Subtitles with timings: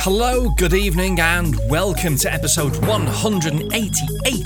[0.00, 4.44] Hello, good evening, and welcome to episode 188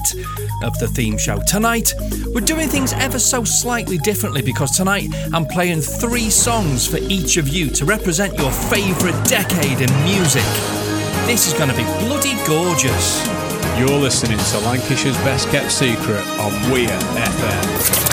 [0.64, 1.40] of the theme show.
[1.46, 1.92] Tonight,
[2.28, 7.36] we're doing things ever so slightly differently because tonight I'm playing three songs for each
[7.36, 10.42] of you to represent your favourite decade in music.
[11.26, 13.22] This is going to be bloody gorgeous.
[13.78, 18.11] You're listening to Lancashire's Best Kept Secret on Weir FM.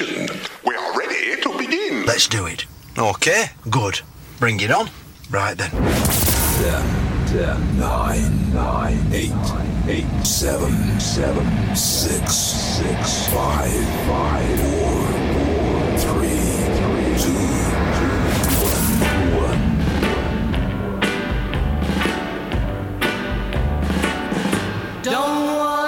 [0.00, 0.26] Royal
[0.64, 2.04] we are ready to begin.
[2.06, 2.66] Let's do it.
[2.98, 4.00] Okay, good.
[4.38, 4.90] Bring it on.
[5.30, 5.70] Right then.
[5.70, 9.32] Ten, ten, nine, nine, eight,
[9.86, 13.70] eight, seven, seven, six, six, five,
[14.06, 16.40] five, four, four, three,
[16.78, 17.38] three, two,
[17.98, 18.16] two,
[25.08, 25.85] one,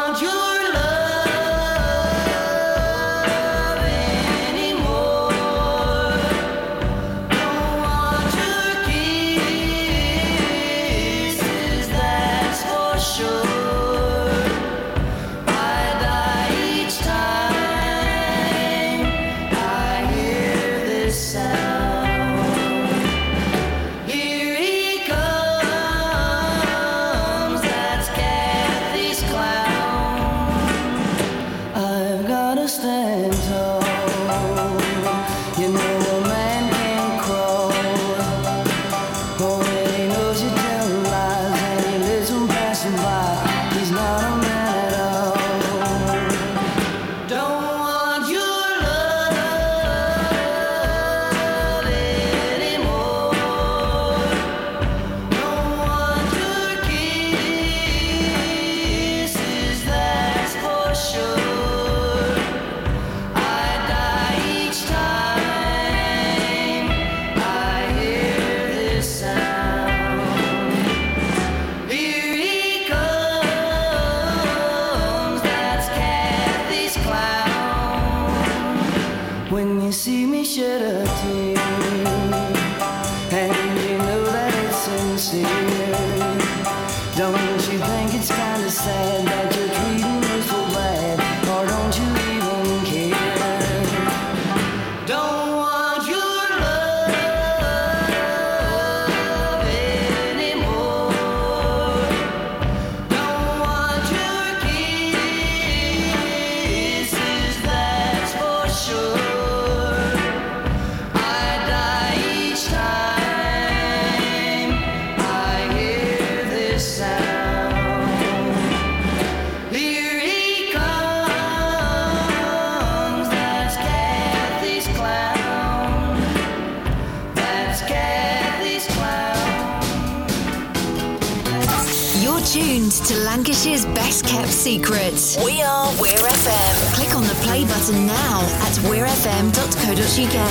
[134.68, 135.38] secret.
[135.42, 136.94] We are Weir FM.
[136.94, 140.42] Click on the play button now at weirfm.co.uk.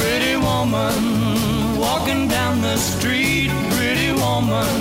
[0.00, 3.50] Pretty woman walking down the street.
[3.76, 4.72] Pretty woman,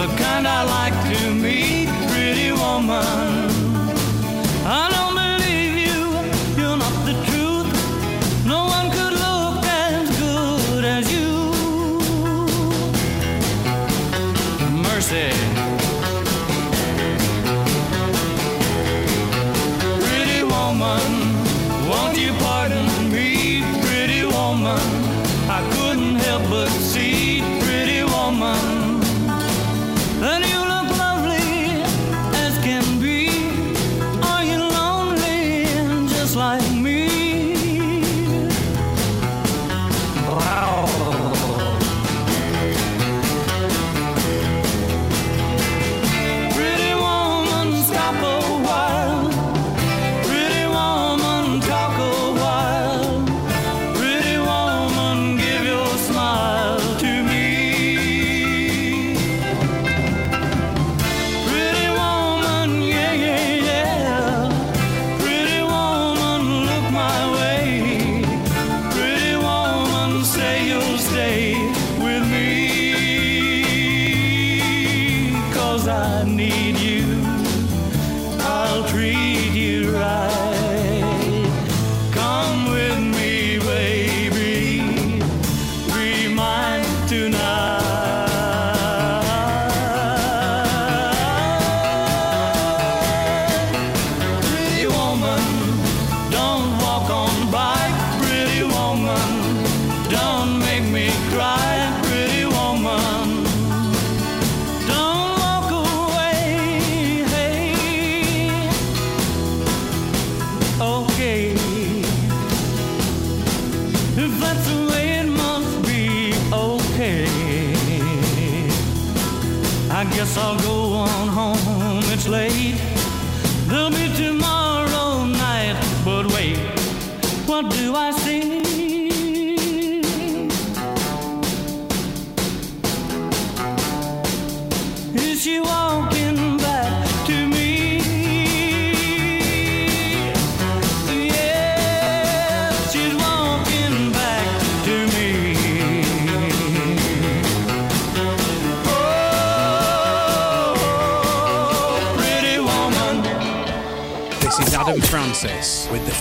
[0.00, 1.88] the kind I like to meet.
[2.10, 3.49] Pretty woman.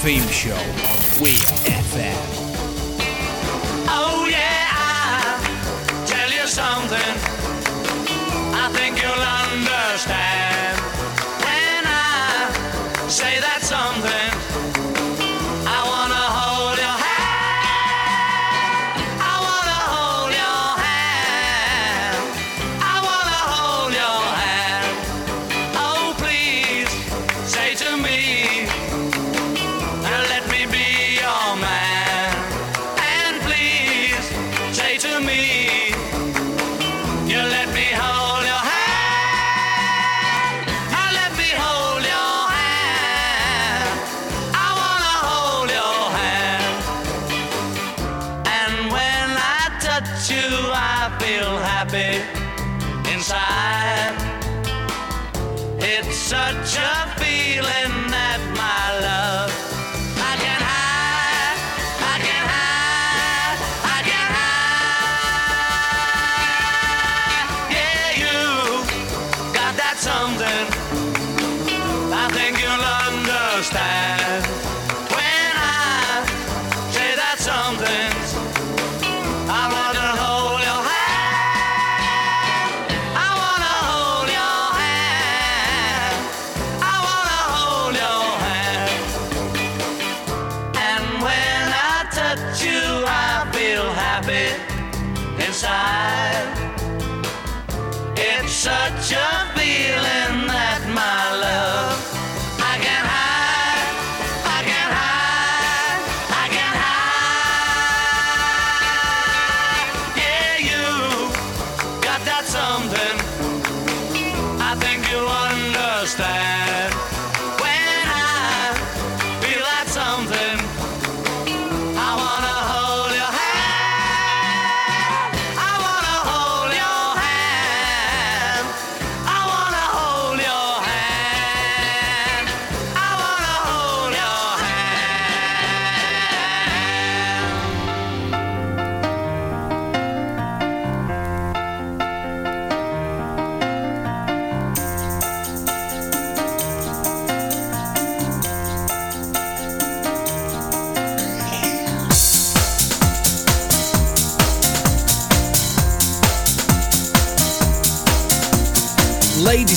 [0.09, 0.55] Theme show.
[0.55, 1.68] On Weir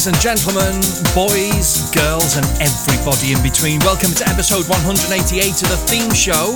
[0.03, 0.75] Ladies and gentlemen,
[1.15, 6.51] boys, girls, and everybody in between, welcome to episode 188 of the theme show.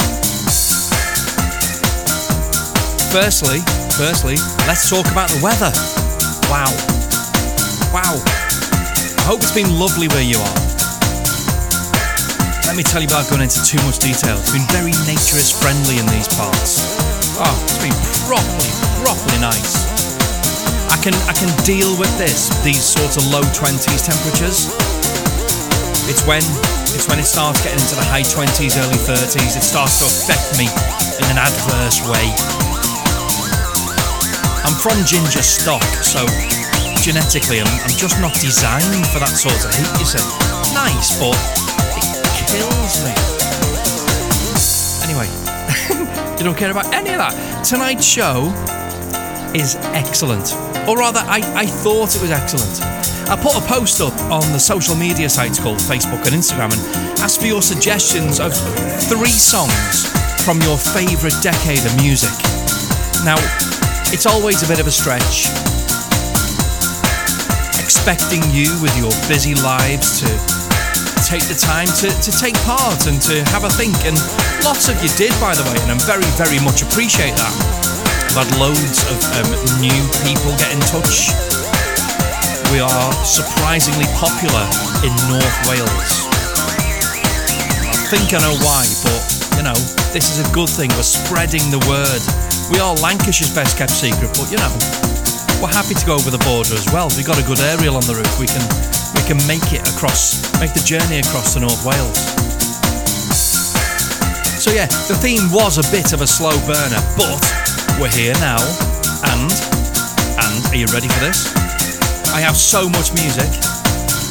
[3.14, 3.62] Firstly,
[3.94, 4.34] firstly,
[4.66, 5.70] let's talk about the weather.
[6.50, 6.74] Wow.
[7.94, 8.18] Wow.
[8.18, 10.58] I hope it's been lovely where you are.
[12.66, 14.42] Let me tell you without going into too much detail.
[14.42, 16.82] It's been very naturist friendly in these parts.
[17.38, 17.94] Oh, it's been
[18.26, 18.74] properly,
[19.06, 19.85] properly nice.
[21.06, 24.74] I can I can deal with this, these sorts of low twenties temperatures.
[26.10, 26.42] It's when
[26.98, 30.58] it's when it starts getting into the high twenties, early thirties, it starts to affect
[30.58, 32.26] me in an adverse way.
[34.66, 36.26] I'm from ginger stock, so
[37.06, 40.26] genetically I'm, I'm just not designed for that sort of heat, you see.
[40.74, 41.38] Nice, but
[42.02, 43.14] it kills me.
[45.06, 45.30] Anyway,
[46.34, 47.62] you don't care about any of that.
[47.62, 48.50] Tonight's show
[49.54, 50.65] is excellent.
[50.88, 52.78] Or rather, I, I thought it was excellent.
[53.26, 56.82] I put a post up on the social media sites called Facebook and Instagram and
[57.18, 58.54] asked for your suggestions of
[59.10, 60.06] three songs
[60.46, 62.30] from your favourite decade of music.
[63.26, 63.34] Now,
[64.14, 65.50] it's always a bit of a stretch.
[67.82, 70.30] Expecting you with your busy lives to
[71.26, 73.98] take the time to, to take part and to have a think.
[74.06, 74.14] And
[74.62, 77.85] lots of you did, by the way, and I'm very, very much appreciate that.
[78.36, 79.48] I've had loads of um,
[79.80, 81.32] new people get in touch.
[82.68, 84.60] We are surprisingly popular
[85.00, 86.28] in North Wales.
[87.88, 89.24] I think I know why, but
[89.56, 89.72] you know,
[90.12, 90.92] this is a good thing.
[91.00, 92.20] We're spreading the word.
[92.68, 94.68] We are Lancashire's best kept secret, but you know,
[95.56, 97.08] we're happy to go over the border as well.
[97.16, 98.36] We've got a good aerial on the roof.
[98.36, 98.60] We can
[99.16, 102.20] we can make it across, make the journey across to North Wales.
[104.60, 107.40] So yeah, the theme was a bit of a slow burner, but
[108.00, 108.60] we're here now,
[109.32, 109.48] and
[110.36, 111.48] and are you ready for this?
[112.36, 113.48] I have so much music.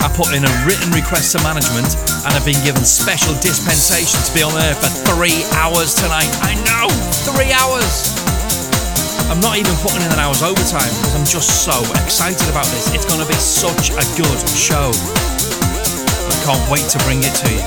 [0.05, 4.31] I put in a written request to management and I've been given special dispensation to
[4.38, 6.29] be on air for three hours tonight.
[6.45, 6.86] I know,
[7.34, 8.13] three hours.
[9.34, 11.74] I'm not even putting in an hour's overtime because I'm just so
[12.05, 12.93] excited about this.
[12.93, 14.93] It's going to be such a good show.
[14.93, 17.65] I can't wait to bring it to you.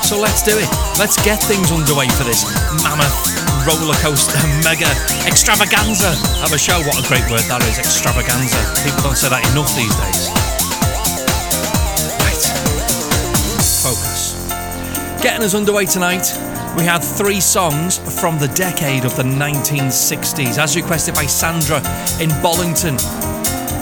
[0.00, 0.70] So let's do it.
[0.96, 2.48] Let's get things underway for this
[2.80, 3.25] mammoth
[3.66, 4.86] roller coaster mega
[5.26, 6.78] extravaganza of a show.
[6.86, 8.62] What a great word that is, extravaganza.
[8.86, 10.30] People don't say that enough these days.
[12.22, 12.44] Right.
[13.82, 14.38] Focus.
[15.20, 16.30] Getting us underway tonight,
[16.78, 21.78] we had three songs from the decade of the 1960s, as requested by Sandra
[22.22, 23.00] in Bollington.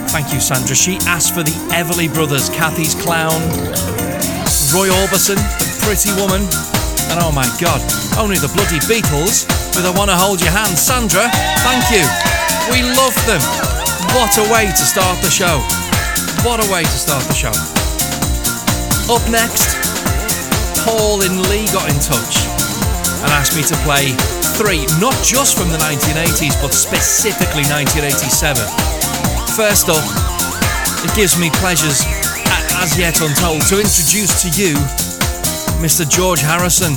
[0.08, 0.74] Thank you, Sandra.
[0.74, 3.36] She asked for the Everly Brothers, Cathy's Clown,
[4.72, 5.36] Roy Orbison,
[5.84, 6.48] Pretty Woman,
[7.14, 7.78] and oh my god,
[8.18, 9.46] only the bloody Beatles
[9.78, 10.74] with I Wanna Hold Your Hand.
[10.74, 11.30] Sandra,
[11.62, 12.02] thank you.
[12.74, 13.38] We love them.
[14.18, 15.62] What a way to start the show.
[16.42, 17.54] What a way to start the show.
[19.06, 19.78] Up next,
[20.82, 22.50] Paul in Leigh got in touch
[23.22, 24.10] and asked me to play
[24.58, 28.58] three, not just from the 1980s, but specifically 1987.
[29.54, 30.02] First up,
[31.06, 32.02] it gives me pleasures
[32.82, 34.74] as yet untold to introduce to you
[35.84, 36.08] Mr.
[36.08, 36.92] George Harrison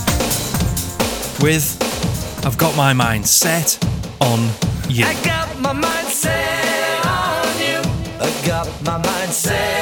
[1.45, 1.75] with
[2.45, 3.77] I've Got My Mind Set
[4.21, 4.39] on
[4.87, 5.03] You.
[5.03, 7.81] I got my mind set on you.
[8.21, 9.76] I got my mind set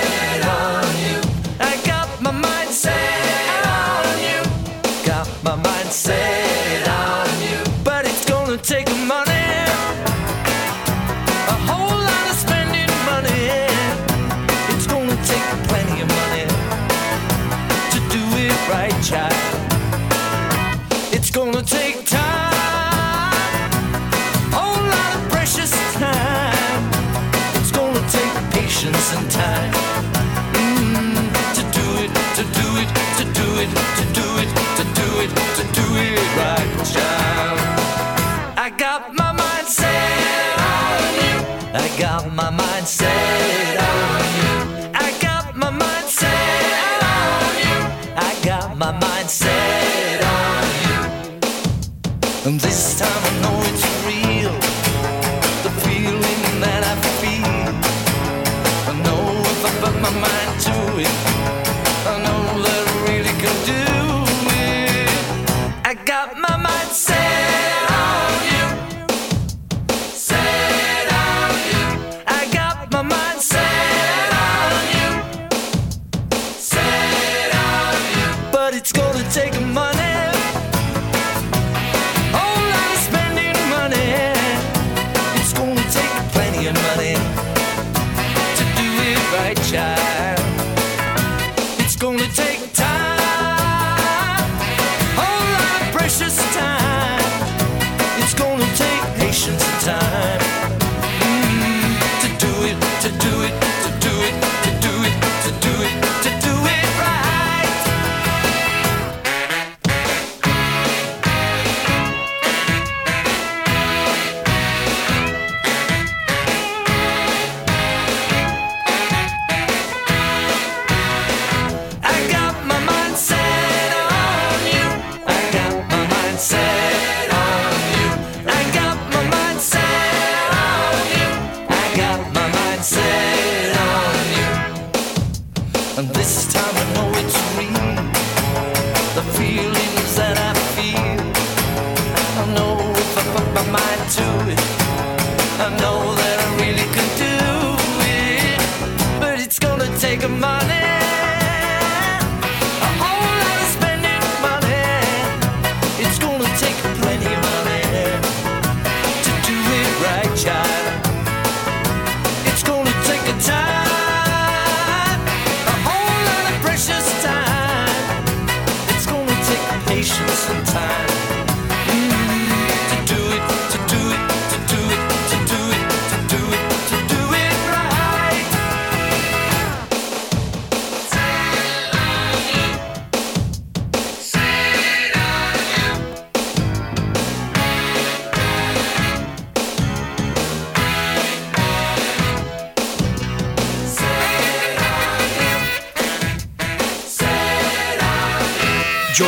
[42.86, 43.55] my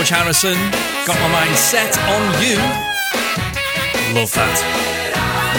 [0.07, 0.55] George Harrison,
[1.05, 2.55] got my mind set on you.
[4.15, 4.55] Love that.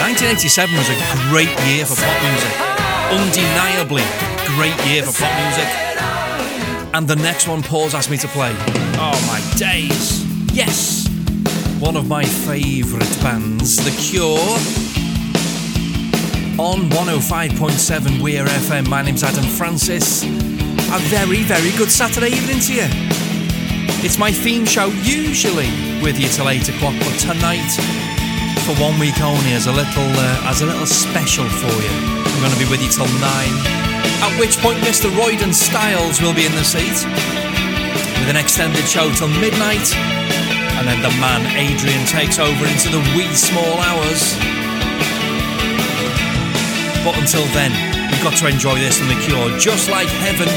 [0.01, 0.97] 1987 was a
[1.29, 2.53] great year for pop music.
[3.13, 4.01] Undeniably
[4.57, 5.69] great year for pop music.
[6.95, 8.49] And the next one Paul's asked me to play.
[8.97, 10.25] Oh my days.
[10.51, 11.07] Yes.
[11.79, 14.39] One of my favourite bands, The Cure.
[16.57, 20.23] On 105.7 Weir FM, my name's Adam Francis.
[20.23, 23.08] A very, very good Saturday evening to you.
[24.01, 25.67] It's my theme show, usually
[25.99, 27.67] with you till 8 o'clock, but tonight,
[28.63, 31.91] for one week only, as a little, uh, as a little special for you.
[31.91, 33.19] I'm going to be with you till 9.
[34.23, 35.11] At which point, Mr.
[35.19, 36.95] Royden Styles will be in the seat
[38.23, 39.91] with an extended show till midnight.
[40.79, 44.31] And then the man Adrian takes over into the wee small hours.
[47.03, 47.75] But until then,
[48.07, 50.47] you've got to enjoy this from The Cure, just like heaven.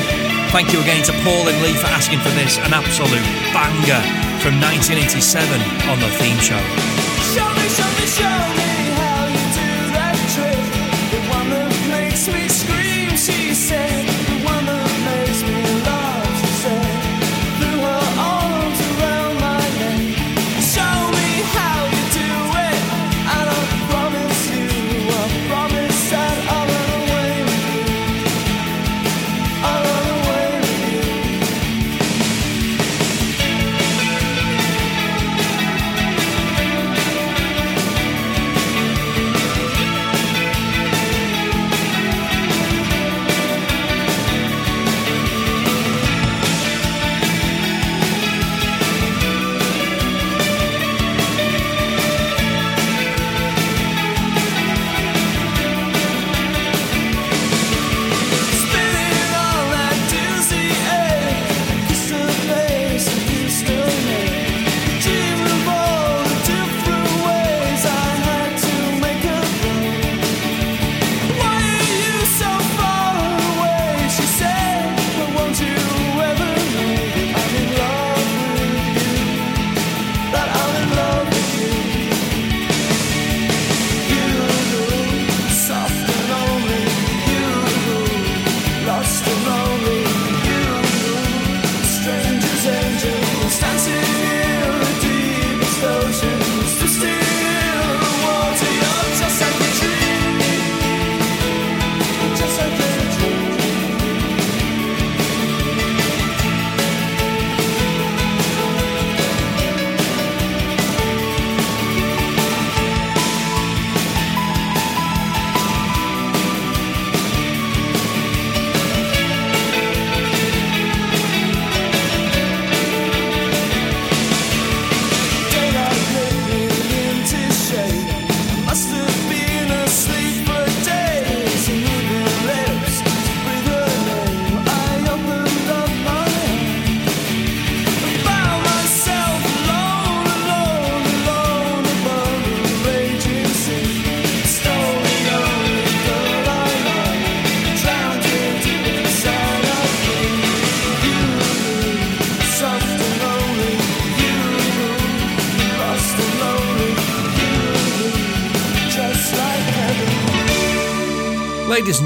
[0.52, 3.25] Thank you again to Paul and Leigh for asking for this, an absolute
[3.56, 4.02] banger
[4.44, 5.49] from 1987
[5.88, 6.61] on the theme show.
[7.32, 8.62] Show me, show me, show me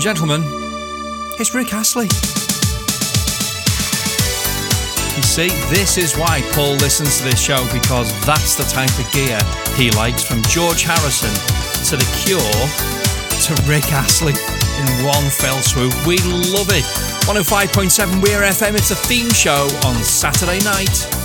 [0.06, 0.44] gentlemen,
[1.36, 2.04] it's Rick Astley.
[5.16, 9.12] You see, this is why Paul listens to this show because that's the type of
[9.12, 9.36] gear
[9.74, 11.34] he likes from George Harrison
[11.90, 14.34] to The Cure to Rick Astley
[14.78, 15.92] in one fell swoop.
[16.06, 16.18] We
[16.54, 16.86] love it.
[17.26, 21.15] 105.7 Weir FM, it's a theme show on Saturday night.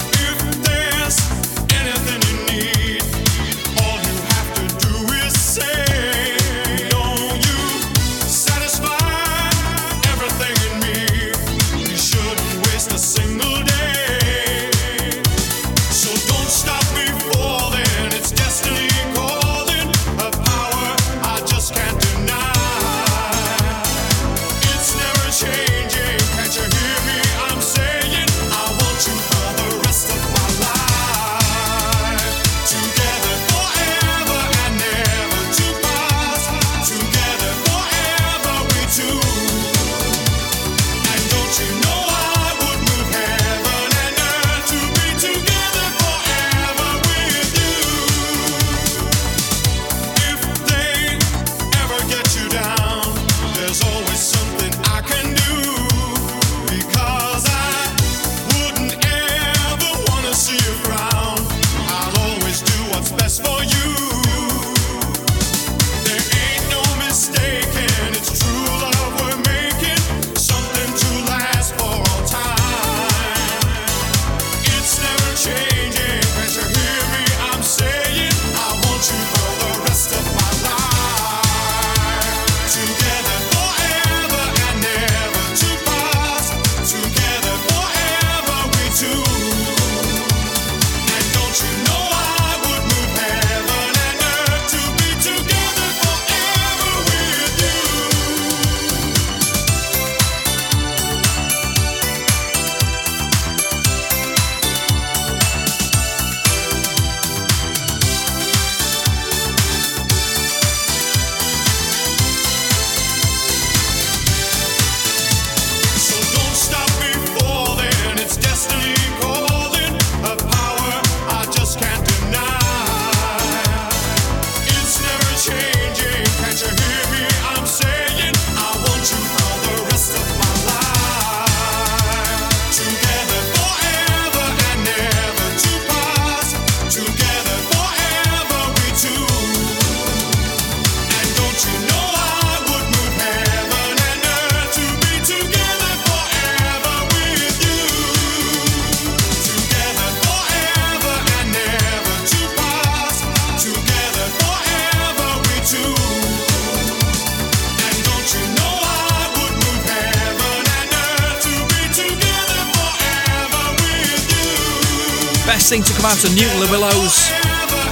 [166.11, 167.13] time to Newton-le-Willows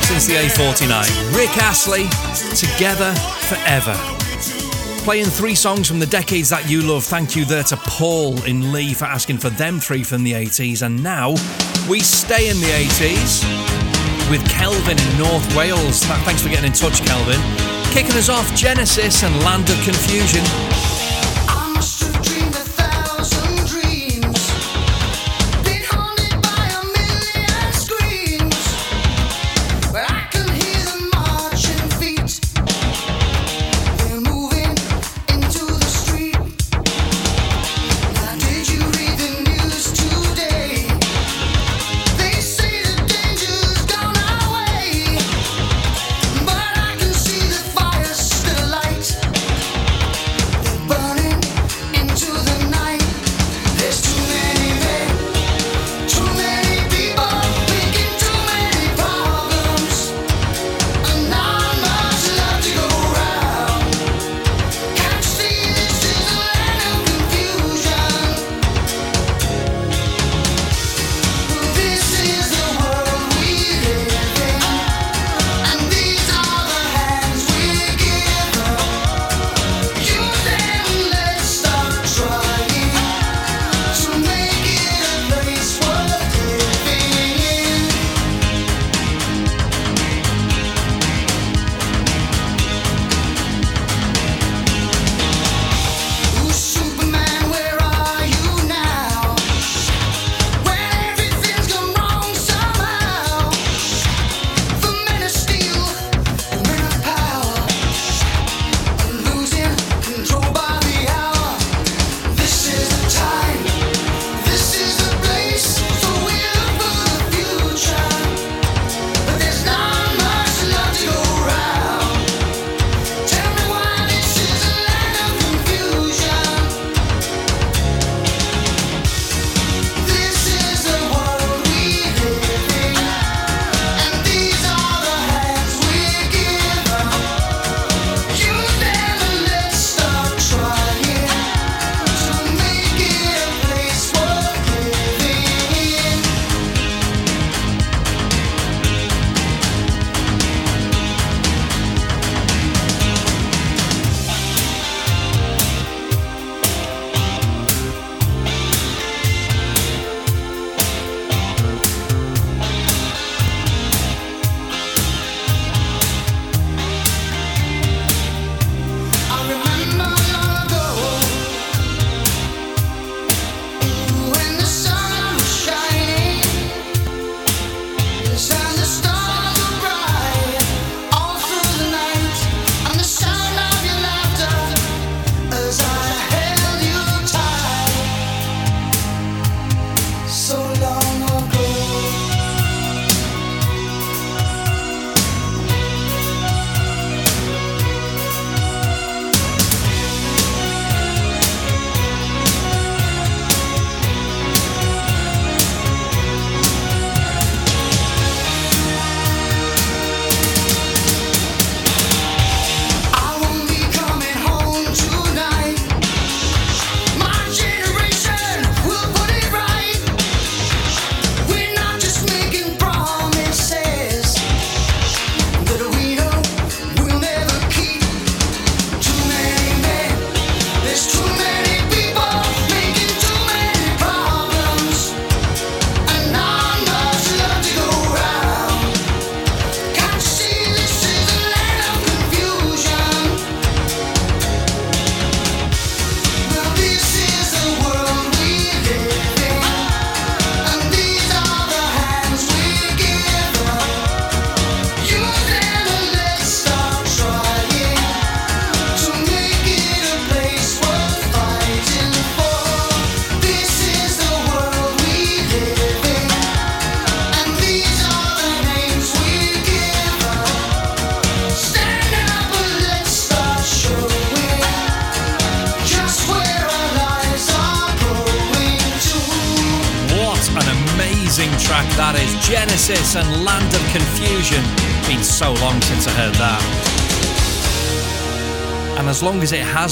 [0.06, 1.38] since the A49.
[1.38, 2.04] Rick Astley,
[2.56, 3.14] Together
[3.48, 3.96] Forever.
[5.04, 7.06] Playing three songs from the decades that you love.
[7.06, 10.82] Thank you there to Paul in Leigh for asking for them three from the 80s.
[10.82, 11.32] And now
[11.88, 16.04] we stay in the 80s with Kelvin in North Wales.
[16.04, 17.40] Thanks for getting in touch, Kelvin.
[17.94, 20.44] Kicking us off Genesis and Land of Confusion.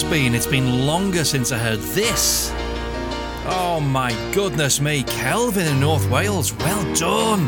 [0.02, 0.36] has been.
[0.36, 2.52] It's been longer since I heard this.
[3.46, 7.48] Oh my goodness me, Kelvin in North Wales, well done.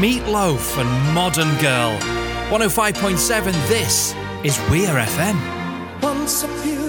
[0.00, 1.98] Meatloaf and Modern Girl.
[2.50, 6.83] 105.7, this is We Are FM.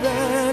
[0.00, 0.47] there.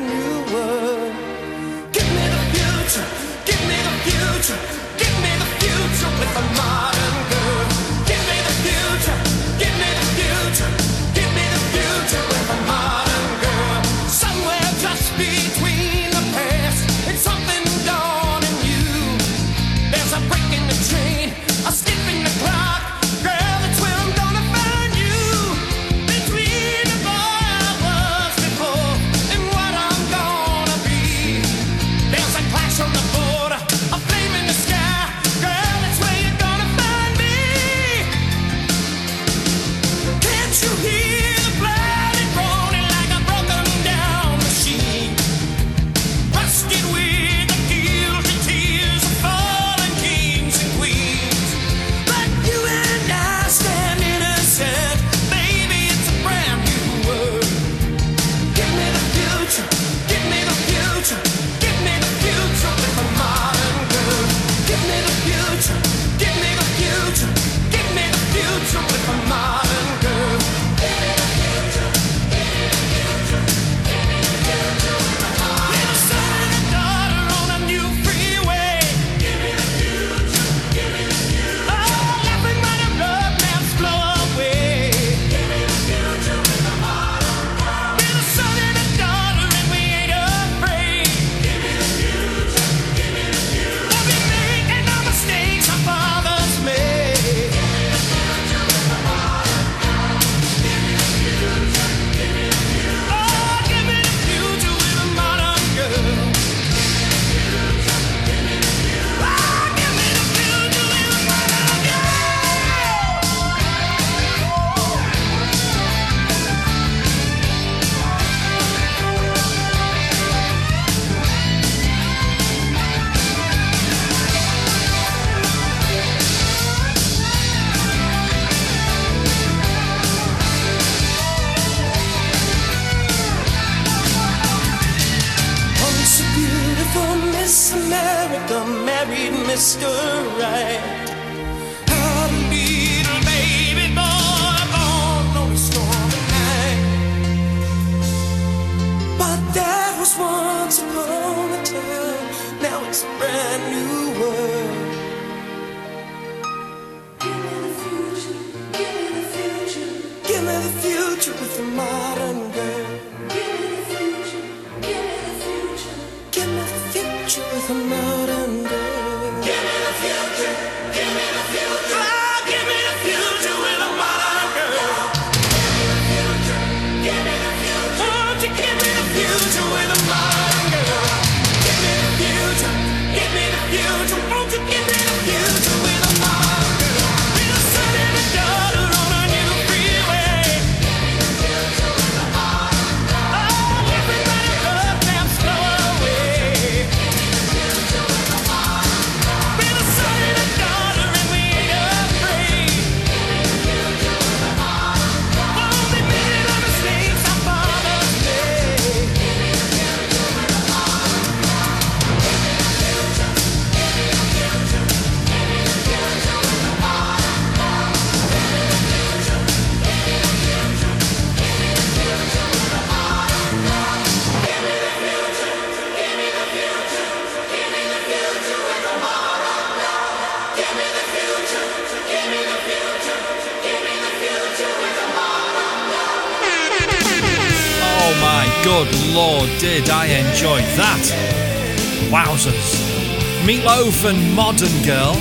[243.85, 245.13] Lofen Modern Girl.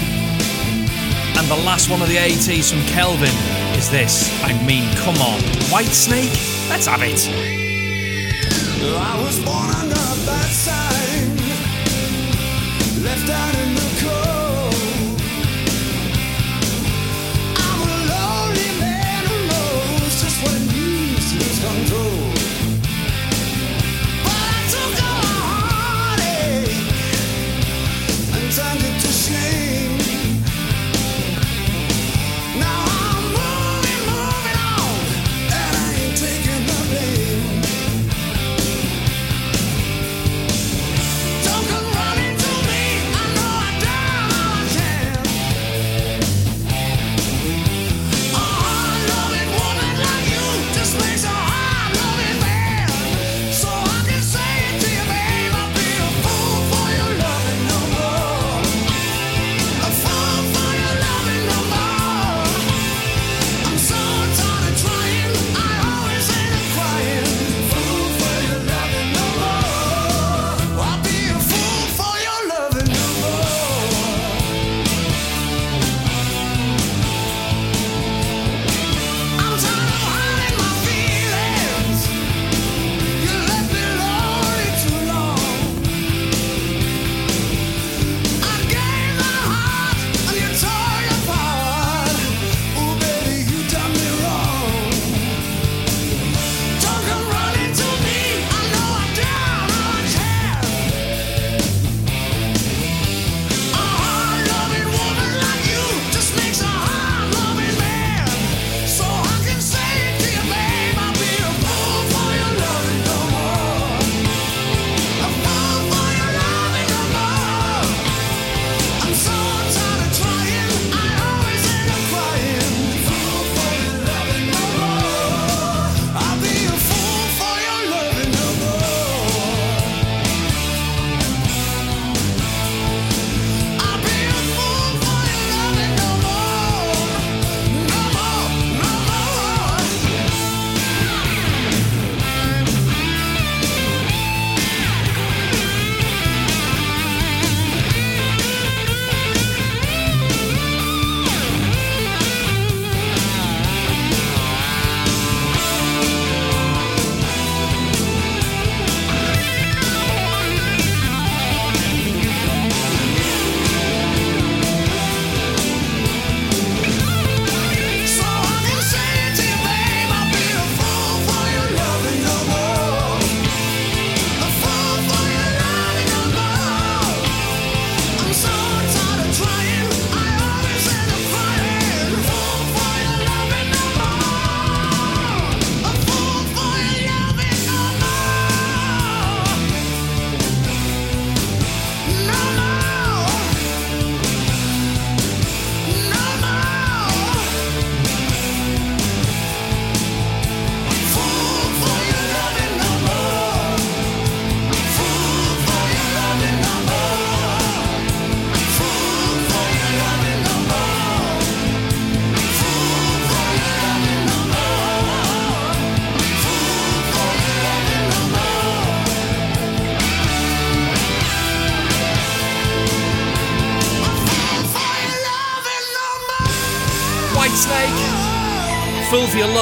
[1.36, 3.28] And the last one of the 80s from Kelvin
[3.76, 4.42] is this.
[4.42, 5.38] I mean, come on.
[5.68, 6.70] Whitesnake?
[6.70, 7.53] Let's have it.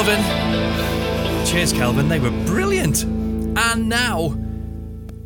[0.05, 1.47] Calvin.
[1.47, 2.09] Cheers, Calvin.
[2.09, 3.05] They were brilliant.
[3.05, 4.31] And now,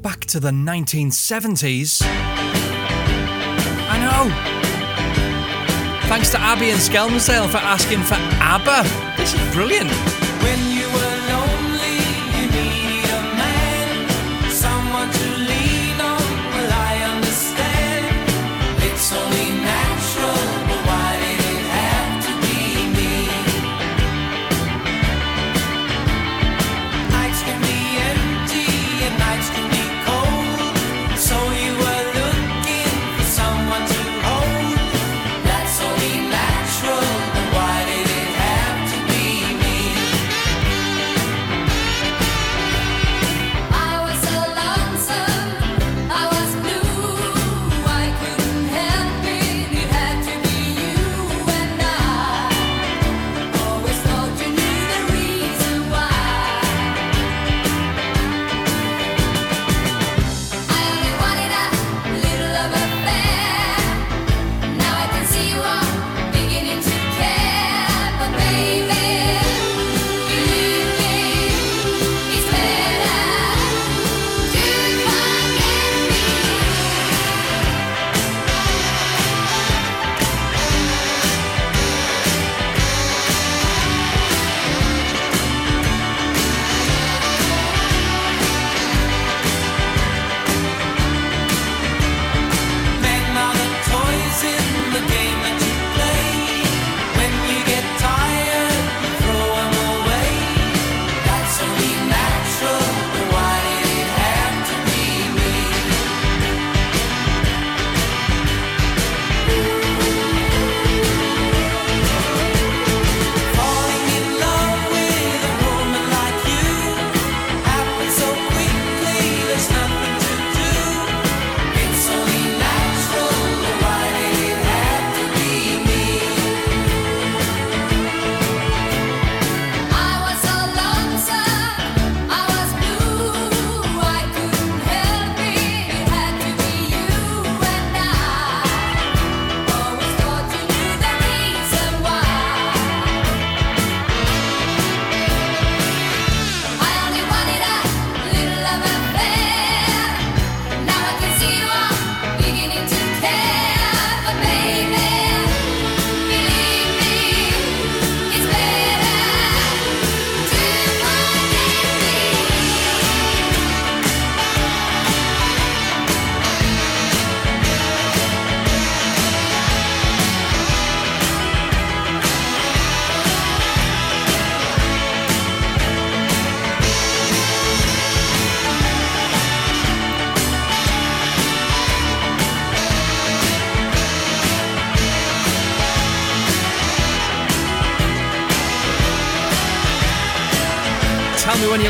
[0.02, 2.02] back to the 1970s.
[3.88, 4.28] I know.
[6.08, 9.16] Thanks to Abby and Skelmersdale for asking for ABBA.
[9.16, 9.90] This is brilliant.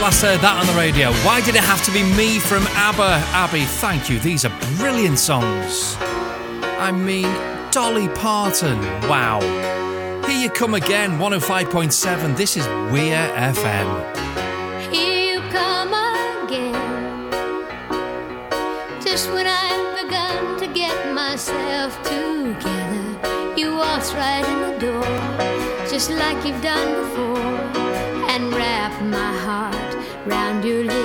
[0.07, 1.11] last heard that on the radio.
[1.27, 3.27] Why did it have to be me from ABBA?
[3.35, 4.21] Abby, thank you.
[4.21, 5.97] These are brilliant songs.
[6.79, 7.27] I mean,
[7.73, 8.79] Dolly Parton.
[9.11, 9.41] Wow.
[10.25, 12.37] Here you come again, 105.7.
[12.37, 13.89] This is Weir FM.
[14.95, 15.93] Here you come
[16.47, 17.33] again.
[19.03, 26.11] Just when I've begun to get myself together, you walk right in the door, just
[26.11, 27.26] like you've done before
[30.27, 30.96] round your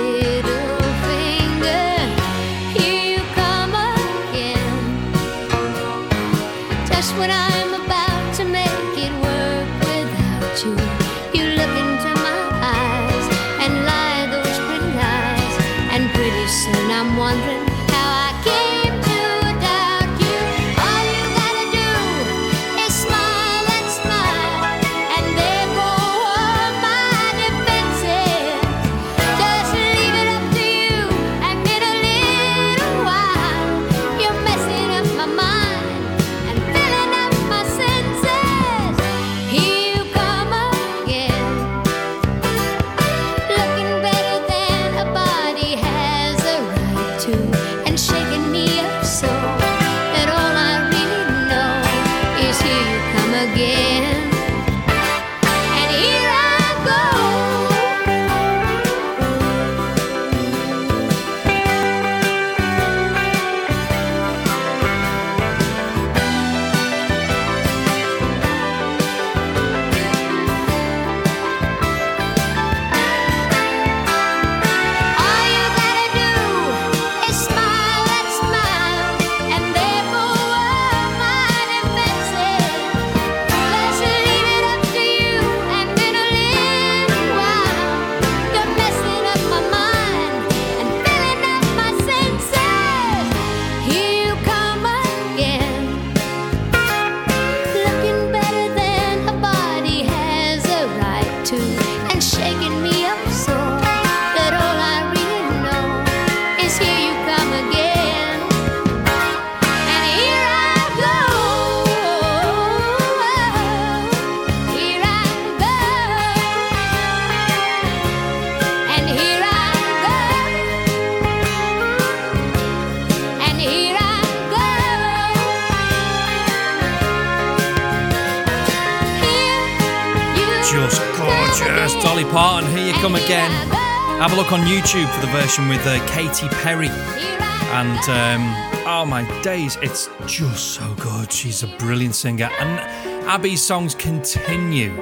[134.62, 136.88] YouTube for the version with uh, Katy Perry.
[136.88, 141.32] And um, oh my days, it's just so good.
[141.32, 142.50] She's a brilliant singer.
[142.58, 142.80] And
[143.28, 144.94] Abby's songs continue.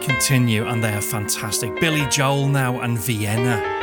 [0.00, 1.78] Continue, and they are fantastic.
[1.80, 3.80] Billy Joel now and Vienna.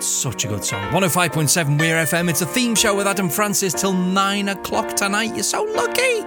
[0.00, 0.82] Such a good song.
[0.92, 2.28] 105.7 Weir FM.
[2.28, 5.34] It's a theme show with Adam Francis till 9 o'clock tonight.
[5.34, 6.20] You're so lucky.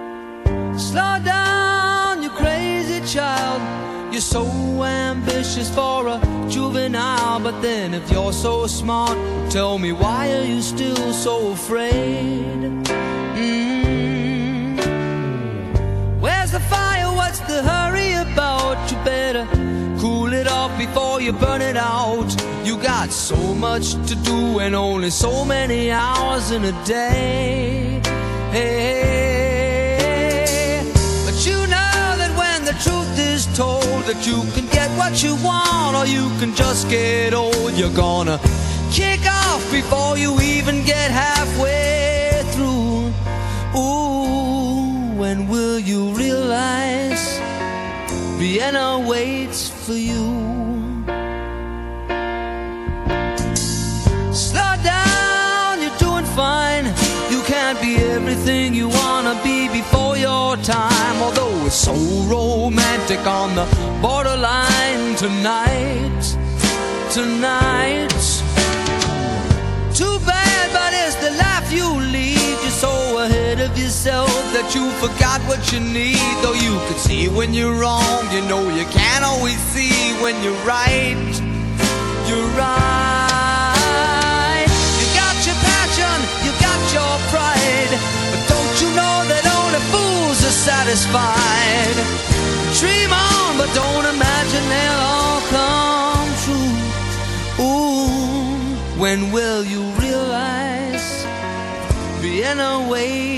[0.78, 4.12] Slow down, you crazy child.
[4.12, 4.44] You're so
[4.82, 6.18] ambitious for a
[6.70, 9.18] juvenile, but then if you're so smart,
[9.50, 12.70] tell me why are you still so afraid?
[13.36, 14.78] Mm.
[16.20, 17.08] Where's the fire?
[17.08, 18.78] What's the hurry about?
[18.90, 19.48] You better
[19.98, 22.30] cool it off before you burn it out.
[22.64, 28.00] You got so much to do and only so many hours in a day.
[28.52, 28.99] Hey,
[34.06, 38.38] that you can get what you want or you can just get old, you're gonna
[38.90, 43.12] kick off before you even get halfway through.
[43.78, 47.38] Ooh, when will you realize
[48.38, 50.26] Vienna waits for you?
[54.32, 56.86] Slow down, you're doing fine.
[57.30, 61.22] You can't be everything you wanna be before your time.
[61.22, 61.94] Although it's so
[62.28, 63.66] romantic on the
[64.40, 66.36] borderline tonight,
[67.12, 68.08] tonight.
[69.94, 72.38] Too bad, but it's the life you lead.
[72.62, 76.16] You're so ahead of yourself that you forgot what you need.
[76.42, 80.64] Though you can see when you're wrong, you know you can't always see when you're
[80.64, 81.32] right.
[82.28, 83.90] You're right.
[85.00, 87.92] You got your passion, you got your pride.
[88.32, 92.29] But don't you know that only fools are satisfied?
[92.80, 96.76] Dream on, but don't imagine they'll all come true.
[97.62, 101.26] Ooh, when will you realize
[102.22, 103.29] Vienna waits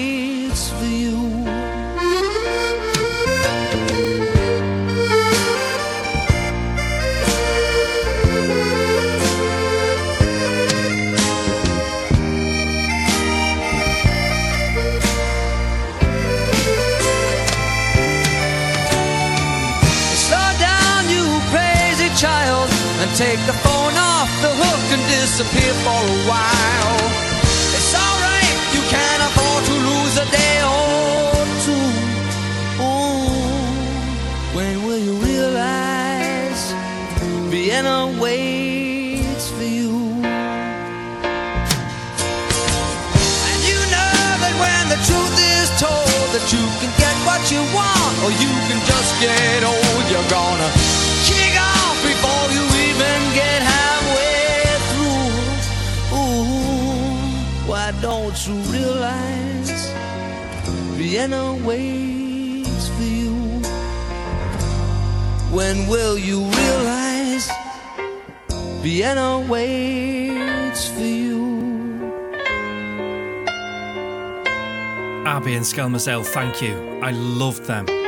[49.23, 50.71] get old, you're gonna
[51.29, 55.31] kick off before you even get halfway through.
[56.19, 59.93] Ooh, why don't you realize
[60.99, 63.35] Vienna waits for you?
[65.57, 67.49] When will you realize
[68.83, 71.43] Vienna waits for you?
[75.25, 76.75] Abby and Skelmersdale, thank you.
[77.01, 78.02] I loved them.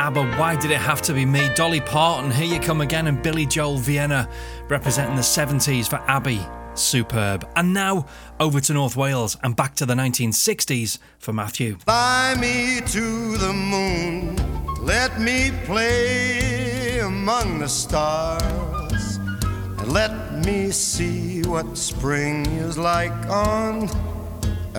[0.00, 1.50] ABBA, why did it have to be me?
[1.54, 4.30] Dolly Parton, here you come again, and Billy Joel Vienna
[4.66, 6.40] representing the 70s for Abby.
[6.72, 7.46] Superb.
[7.54, 8.06] And now
[8.40, 11.76] over to North Wales and back to the 1960s for Matthew.
[11.80, 14.36] Fly me to the moon,
[14.82, 23.86] let me play among the stars, and let me see what spring is like on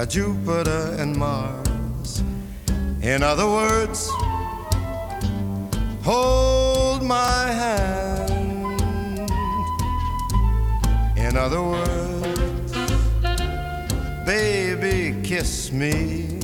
[0.09, 2.23] Jupiter and Mars.
[3.03, 4.09] In other words,
[6.03, 8.31] hold my hand.
[11.17, 12.73] In other words,
[14.25, 16.39] baby, kiss me.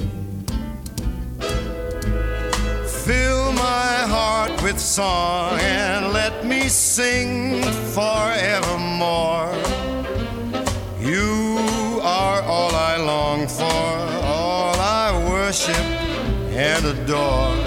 [3.05, 9.53] Fill my heart with song and let me sing forevermore.
[10.99, 13.63] You are all I long for,
[14.25, 15.85] all I worship
[16.51, 17.66] and adore.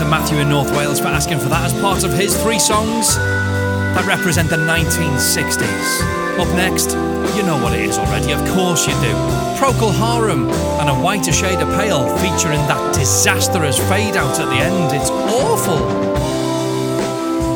[0.00, 3.16] to Matthew in North Wales for asking for that as part of his three songs
[3.16, 6.40] that represent the 1960s.
[6.40, 6.92] Up next,
[7.36, 9.12] you know what it is already, of course you do.
[9.60, 10.48] Procol Harum
[10.80, 14.94] and a whiter shade of pale featuring that disastrous fade out at the end.
[14.96, 15.84] It's awful.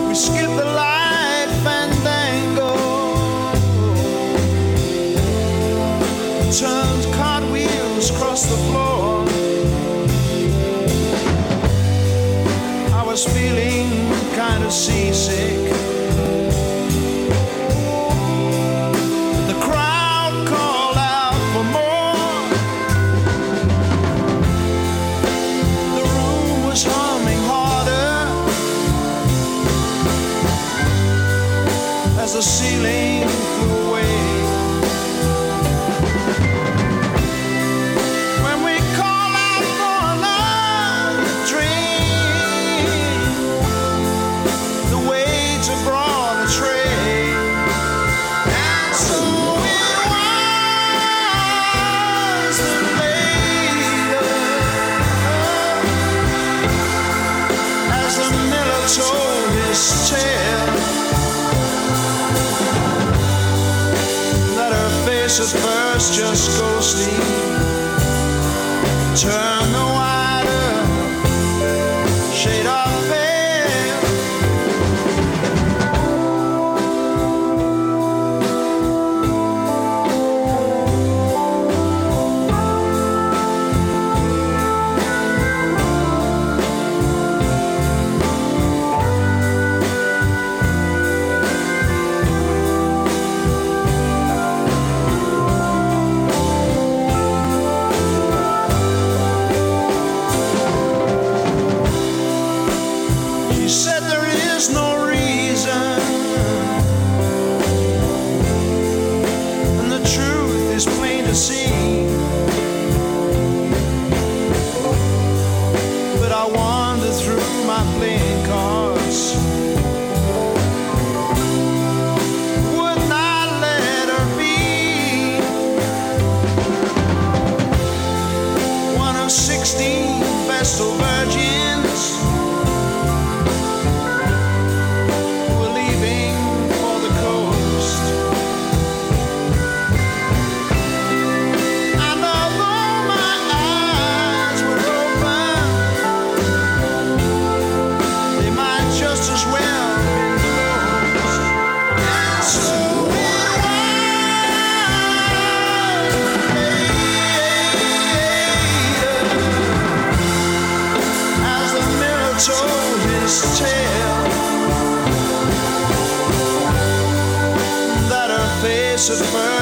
[0.07, 2.77] We skip the light fandango.
[6.53, 8.84] Turned cartwheels across the floor.
[13.15, 13.89] Was feeling
[14.35, 15.64] kind of seasick.
[66.11, 67.15] Just ghostly.
[69.17, 69.84] Turn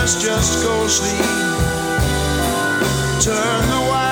[0.03, 1.17] first just ghostly
[3.21, 4.12] turn the wider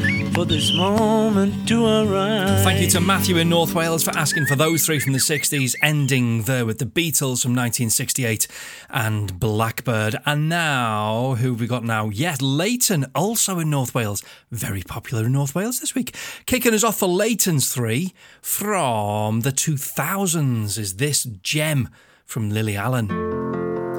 [0.33, 2.63] for this moment to arise.
[2.63, 5.75] Thank you to Matthew in North Wales for asking for those three from the 60s,
[5.81, 8.47] ending there with the Beatles from 1968
[8.89, 10.17] and Blackbird.
[10.25, 12.09] And now, who have we got now?
[12.09, 14.23] Yes, Leighton, also in North Wales.
[14.51, 16.15] Very popular in North Wales this week.
[16.45, 21.89] Kicking us off for Leighton's three from the 2000s is this gem
[22.25, 23.11] from Lily Allen.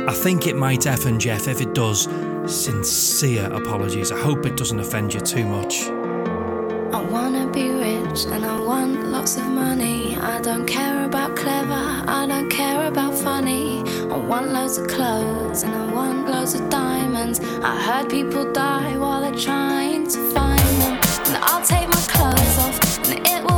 [0.09, 1.47] I think it might F and Jeff.
[1.47, 2.09] If it does,
[2.47, 4.11] sincere apologies.
[4.11, 6.02] I hope it doesn't offend you too much.
[6.93, 10.15] I wanna be rich and I want lots of money.
[10.19, 13.83] I don't care about clever, I don't care about funny.
[14.11, 17.41] I want loads of clothes and I want loads of diamonds.
[17.63, 21.01] I heard people die while they're trying to find them.
[21.29, 23.52] And I'll take my clothes off and it will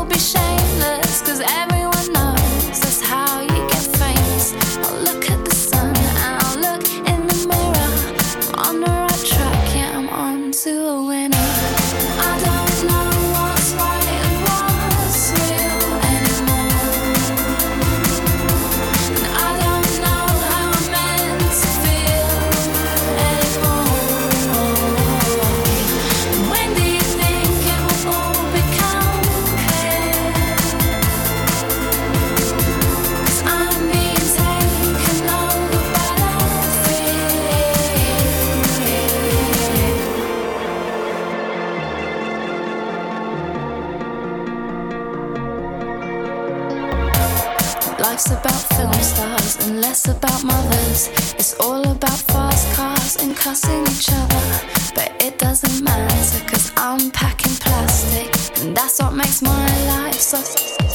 [49.95, 51.09] less about mothers.
[51.39, 54.45] It's all about fast cars and cussing each other.
[54.93, 58.29] But it doesn't matter cause I'm packing plastic.
[58.61, 60.39] And that's what makes my life so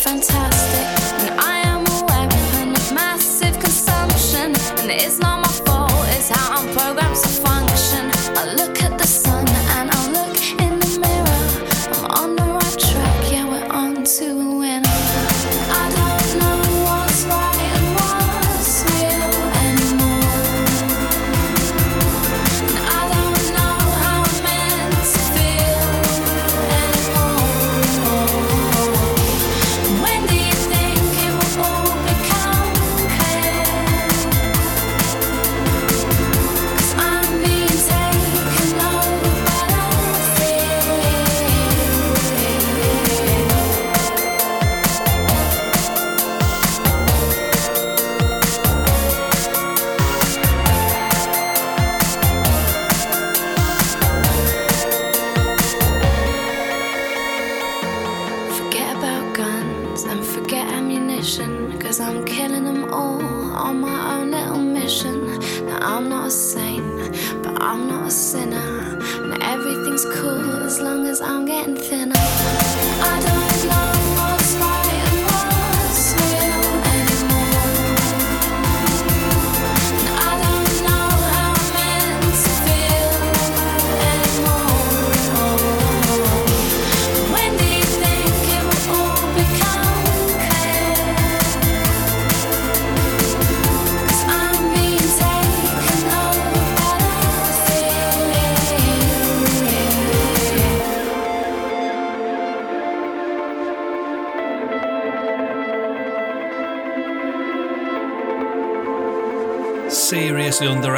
[0.04, 0.99] fantastic.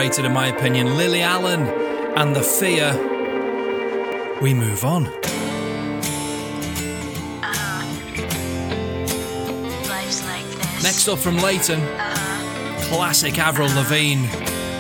[0.01, 0.97] Underrated in my opinion.
[0.97, 1.61] Lily Allen
[2.17, 2.91] and The Fear.
[4.41, 5.03] We move on.
[10.25, 10.81] Like.
[10.81, 11.79] Next up from Leighton,
[12.89, 14.25] classic Avril Lavigne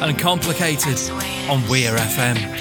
[0.01, 0.99] and Complicated
[1.47, 2.60] on Weir FM.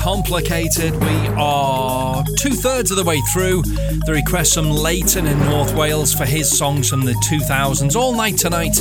[0.00, 0.94] Complicated.
[0.94, 3.60] We are two thirds of the way through.
[4.06, 7.94] The request from Leighton in North Wales for his songs from the 2000s.
[7.94, 8.78] All night tonight.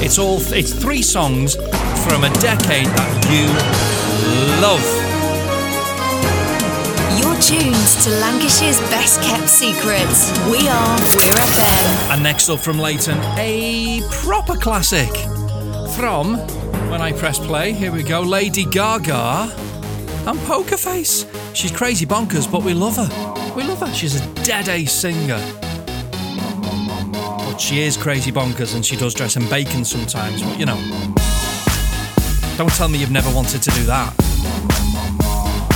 [0.00, 0.38] It's all.
[0.54, 3.50] It's three songs from a decade that you
[4.62, 4.80] love.
[7.18, 10.30] You're tuned to Lancashire's best kept secrets.
[10.52, 12.12] We are Weir FM.
[12.12, 15.10] And next up from Leighton, a proper classic
[15.96, 16.36] from
[16.88, 17.72] When I Press Play.
[17.72, 19.69] Here we go, Lady Gaga
[20.26, 21.26] and poker face.
[21.54, 23.08] She's crazy bonkers, but we love her.
[23.54, 23.92] We love her.
[23.92, 25.40] She's a dead ace singer.
[27.12, 30.78] But she is crazy bonkers and she does dress in bacon sometimes, but you know.
[32.56, 34.14] Don't tell me you've never wanted to do that.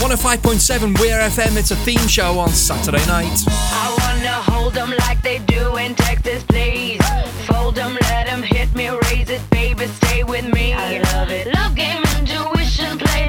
[0.05, 3.43] 105.7 Weir FM, it's a theme show on Saturday night.
[3.49, 7.01] I wanna hold them like they do in Texas, please.
[7.47, 10.75] Fold them, let them hit me, raise it, baby, stay with me.
[10.75, 11.47] I love it.
[11.55, 13.29] Love game, intuition, play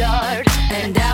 [0.00, 1.13] and I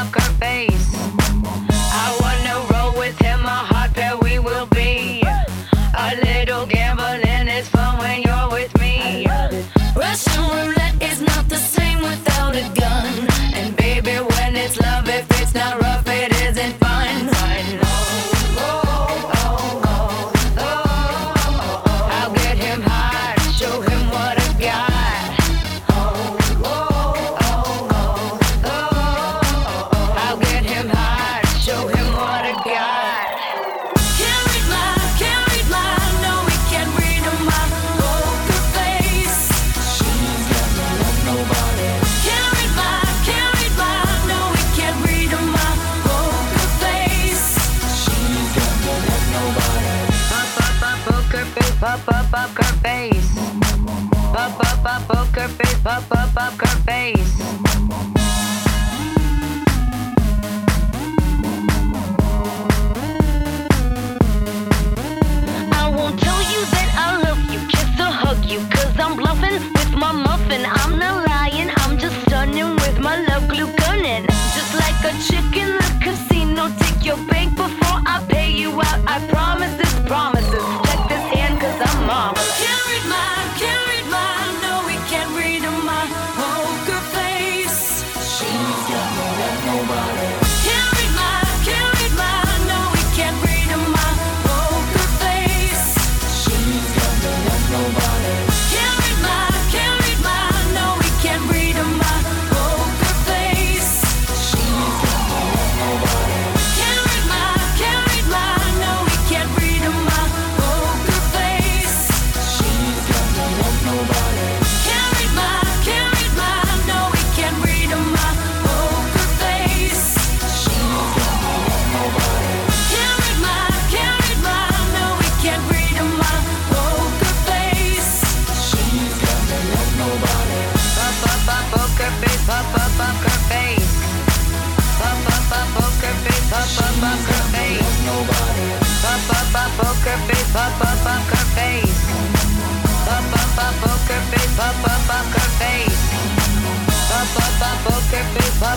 [0.00, 0.69] love curvy.
[56.90, 57.69] face.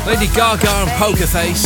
[0.05, 1.63] Lady Gaga and Poker Face.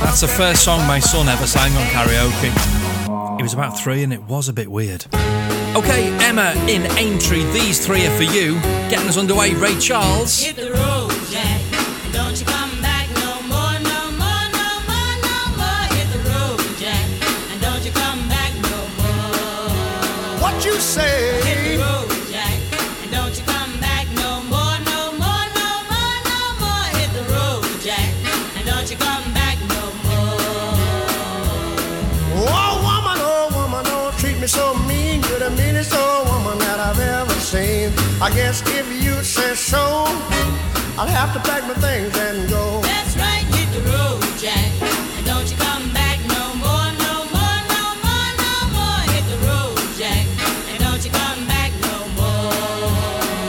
[0.00, 3.36] That's the first song my son ever sang on karaoke.
[3.36, 5.06] He was about three and it was a bit weird.
[5.74, 8.60] Okay, Emma in Aintree, these three are for you.
[8.90, 10.44] Getting us underway, Ray Charles.
[40.98, 42.80] I'll have to pack my things and go.
[42.82, 44.70] That's right, hit the road, Jack.
[45.16, 49.00] And don't you come back no more, no more, no more, no more.
[49.08, 50.26] Hit the road, Jack.
[50.68, 52.52] And don't you come back no more.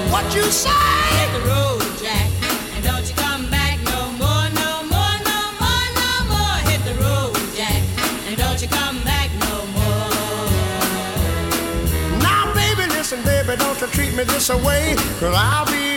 [0.10, 0.72] What you say?
[1.20, 2.32] Hit the road, Jack.
[2.76, 6.58] And don't you come back no more, no more, no more, no more.
[6.72, 7.84] Hit the road, Jack.
[8.28, 10.08] And don't you come back no more.
[12.24, 14.96] Now, baby, listen, baby, don't you treat me this away.
[15.20, 15.93] Cause I'll be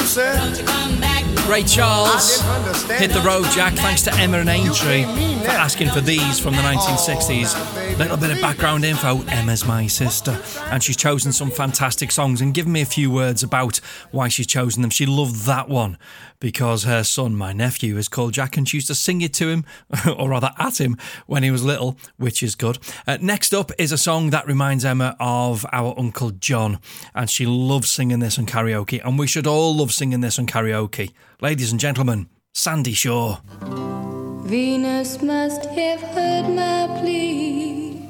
[0.00, 0.36] You said?
[0.36, 1.19] Don't you come back
[1.50, 3.74] Ray Charles I didn't understand hit the road, Jack.
[3.74, 7.98] Thanks to Emma and Aintree for asking for these from the 1960s.
[7.98, 9.22] Little bit of background info.
[9.22, 13.42] Emma's my sister, and she's chosen some fantastic songs and given me a few words
[13.42, 13.78] about
[14.12, 14.92] why she's chosen them.
[14.92, 15.98] She loved that one
[16.38, 19.48] because her son, my nephew, is called Jack, and she used to sing it to
[19.48, 19.64] him,
[20.16, 20.96] or rather at him,
[21.26, 22.78] when he was little, which is good.
[23.08, 26.78] Uh, next up is a song that reminds Emma of our Uncle John,
[27.14, 30.46] and she loves singing this on karaoke, and we should all love singing this on
[30.46, 31.10] karaoke.
[31.42, 33.38] Ladies and gentlemen, Sandie Shaw.
[34.44, 38.06] Venus must have heard my plea.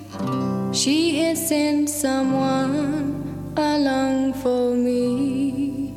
[0.72, 5.94] She has sent someone along for me.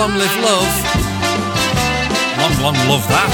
[0.00, 0.84] Long Long Live Love.
[2.38, 3.32] Long Long Love that.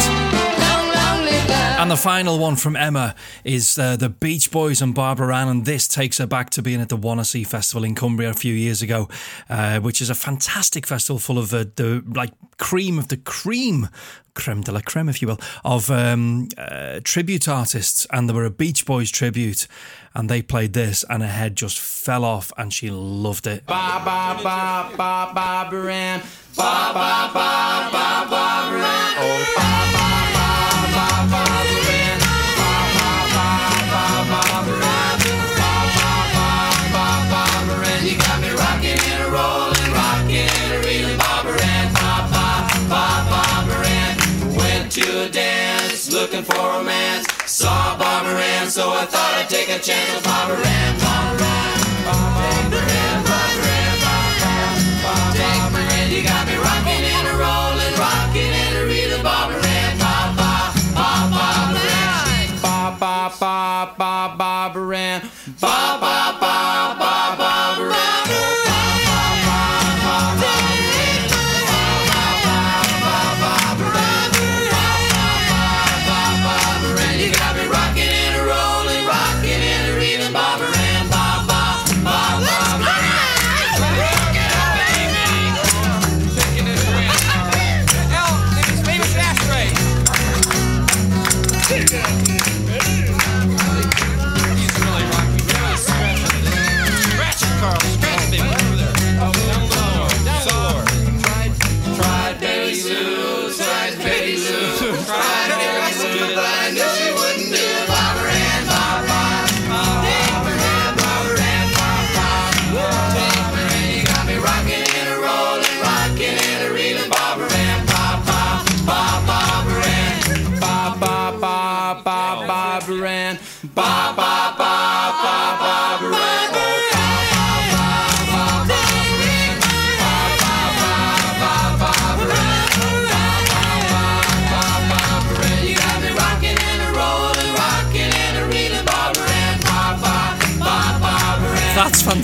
[0.59, 1.81] Long, long live love.
[1.81, 3.15] And the final one from Emma
[3.45, 6.81] is uh, the Beach Boys and Barbara Ann, and this takes her back to being
[6.81, 9.09] at the Wannsee Festival in Cumbria a few years ago,
[9.49, 13.89] uh, which is a fantastic festival full of uh, the like cream of the cream,
[14.35, 18.09] creme de la creme, if you will, of um, uh, tribute artists.
[18.11, 19.69] And there were a Beach Boys tribute,
[20.17, 23.65] and they played this, and her head just fell off, and she loved it.
[23.67, 26.23] Ba ba ba ba Barbara Ann.
[26.57, 27.49] Ba ba ba
[27.93, 29.13] ba Barbara Ann.
[29.21, 30.07] Oh ba ba
[30.37, 30.49] ba
[30.97, 32.19] ba Barbara Ann.
[32.57, 33.49] Ba ba ba
[33.93, 34.03] ba
[34.33, 35.21] Barbara Ann.
[35.61, 36.49] Ba ba ba
[36.95, 38.03] ba Barbara Ann.
[38.09, 41.93] You got me rocking and rolling, rocking and reeling, Barbara Ann.
[41.93, 42.47] Ba ba
[42.89, 44.15] ba Barbara Ann.
[44.57, 47.27] Went to a dance looking for romance.
[47.45, 50.93] Saw Barbara Ann, so I thought I'd take a chance with Barbara Ann.
[51.05, 51.79] Barbara Ann.
[52.09, 52.86] Barbara Ann.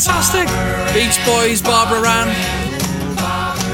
[0.04, 0.48] Fantastic.
[0.94, 2.28] Beach Boys, Barbara Ann.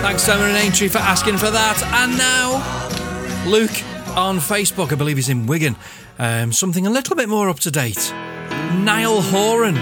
[0.03, 1.83] Thanks, Simon and Aintree, for asking for that.
[1.83, 3.83] And now, Luke
[4.15, 4.93] on Facebook.
[4.93, 5.75] I believe he's in Wigan.
[6.19, 8.13] Um, something a little bit more up to date.
[8.75, 9.75] Niall Horan.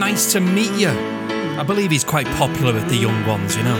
[0.00, 0.88] Nice to meet you.
[0.88, 3.78] I believe he's quite popular with the young ones, you know.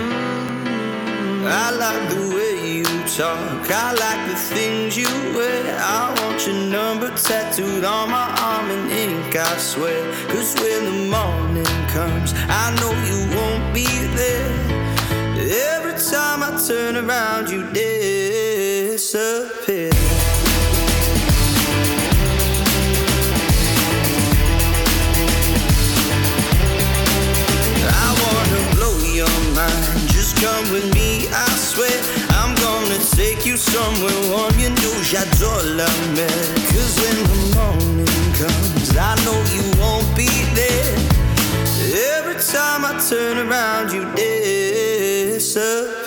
[3.17, 3.71] Talk.
[3.71, 5.77] I like the things you wear.
[5.79, 10.03] I want your number tattooed on my arm in ink, I swear.
[10.29, 13.87] Cause when the morning comes, I know you won't be
[14.17, 14.51] there.
[15.75, 19.03] Every time I turn around, you disappear.
[28.05, 30.09] I wanna blow your mind.
[30.17, 31.02] Just come with me,
[33.63, 34.59] somewhere warm.
[34.59, 36.43] You know j'adore la mer.
[36.71, 40.97] Cause when the morning comes, I know you won't be there.
[42.19, 46.02] Every time I turn around, you disappear.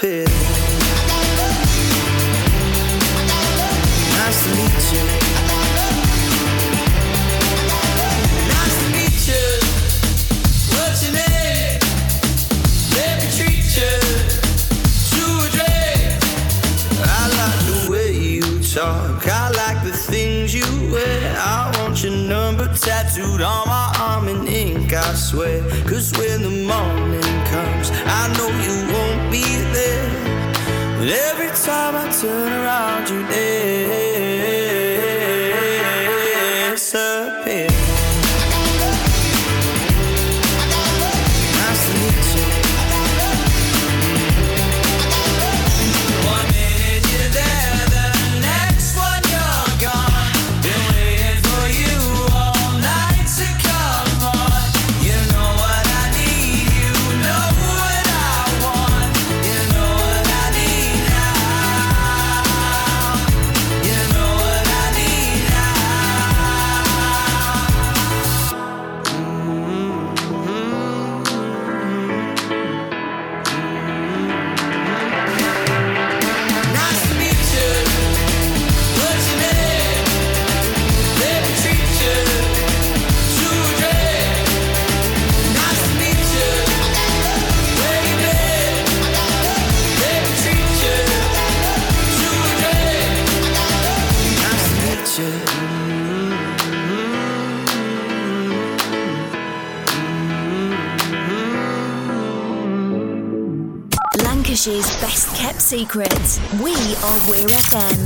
[23.36, 25.62] Tattooed on my arm in ink, I swear.
[25.86, 29.44] Cause when the morning comes, I know you won't be
[29.74, 31.00] there.
[31.00, 34.15] But every time I turn around, you disappear.
[105.66, 106.62] Best kept secret.
[106.64, 107.98] We are FM.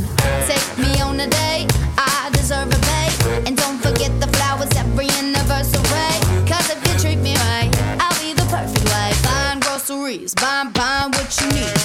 [0.47, 1.67] Take me on a date,
[1.97, 3.43] I deserve a pay.
[3.45, 6.19] And don't forget the flowers every anniversary.
[6.47, 9.23] Cause if you treat me right, I'll be the perfect wife.
[9.23, 11.78] Buying groceries, buying, buying what you need.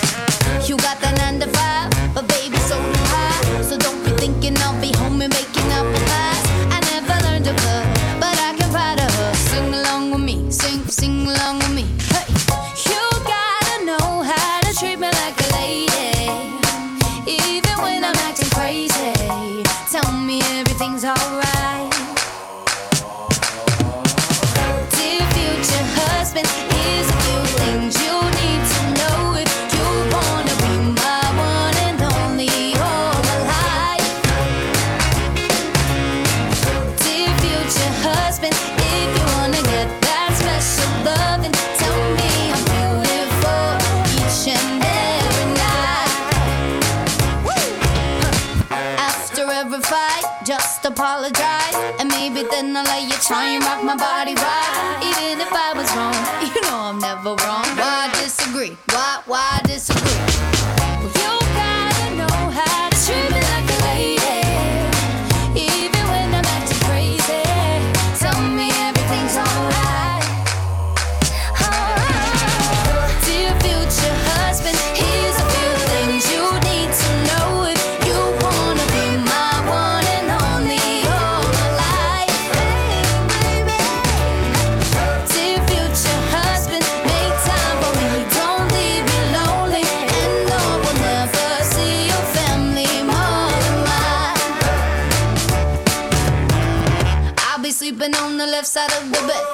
[98.83, 99.45] Of the bed.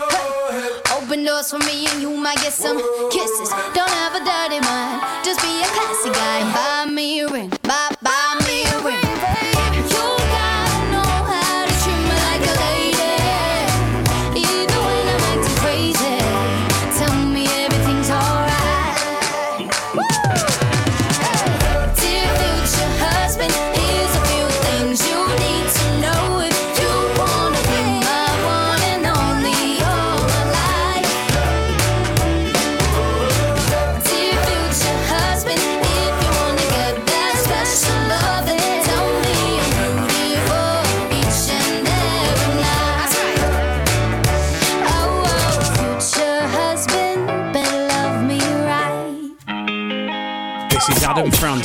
[0.49, 0.97] Hey.
[0.97, 2.79] Open doors for me and you might get some
[3.11, 3.51] kisses.
[3.77, 5.20] Don't have a dirty mind,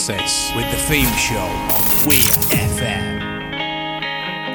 [0.08, 2.30] With the theme show on Weir
[2.70, 3.24] FM.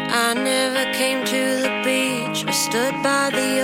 [0.08, 3.60] I never came to the beach or stood by the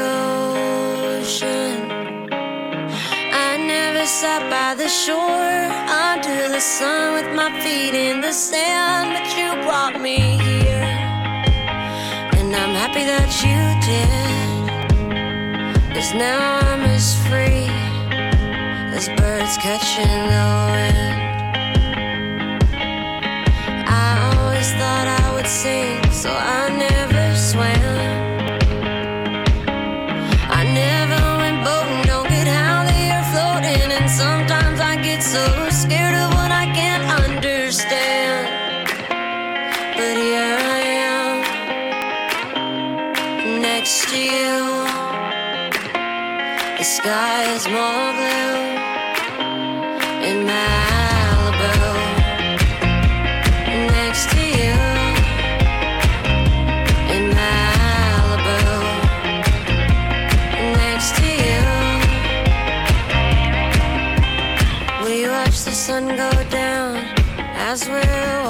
[1.23, 1.93] ocean.
[2.33, 5.71] I never sat by the shore
[6.11, 10.91] under the sun with my feet in the sand, but you brought me here.
[12.37, 14.15] And I'm happy that you did.
[15.95, 17.71] Cause now I'm as free
[18.93, 21.26] as birds catching the wind.
[24.67, 27.67] Always thought I would sing, so I never swam.
[30.51, 35.45] I never went boating, don't get how the are floating, and sometimes I get so
[35.71, 38.49] scared of what I can't understand.
[39.97, 40.81] But here I
[41.13, 41.35] am,
[43.63, 44.57] next to you.
[46.79, 48.66] The sky is more blue
[65.97, 66.97] sun go down
[67.71, 68.46] as we're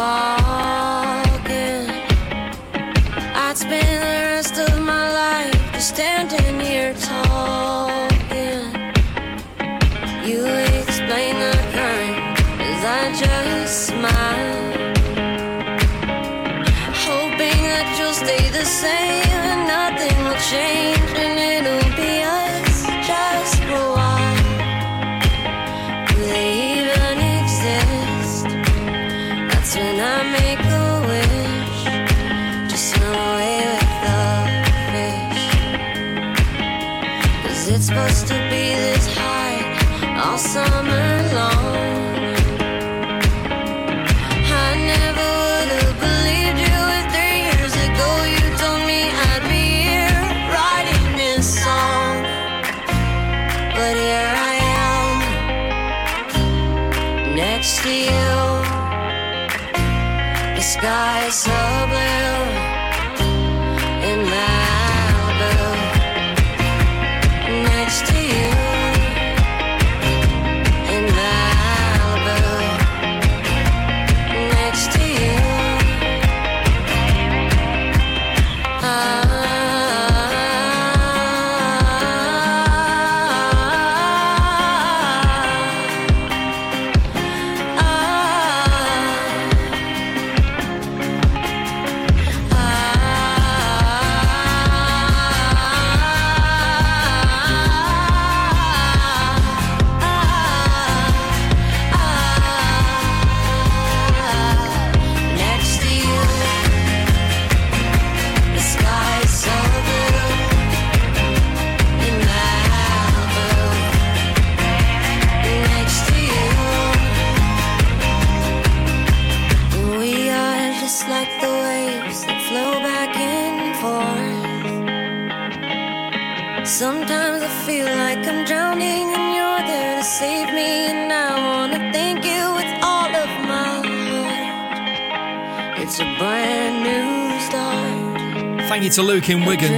[138.97, 139.73] to Luke in Wigan.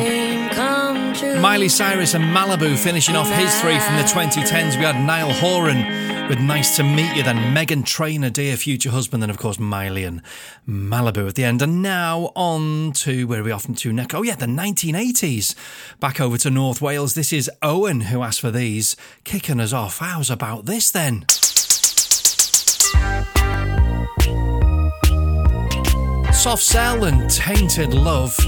[1.42, 4.76] Miley Cyrus and Malibu finishing off his three from the 2010s.
[4.76, 9.20] We had Niall Horan with Nice to Meet You, then Meghan Trainor, Dear Future Husband,
[9.20, 10.22] then of course Miley and
[10.68, 11.62] Malibu at the end.
[11.62, 14.14] And now on to where are we off to next?
[14.14, 15.56] Oh yeah, the 1980s.
[15.98, 17.14] Back over to North Wales.
[17.14, 19.98] This is Owen who asked for these, kicking us off.
[19.98, 21.24] How's about this then?
[26.32, 28.38] Soft Cell and Tainted Love.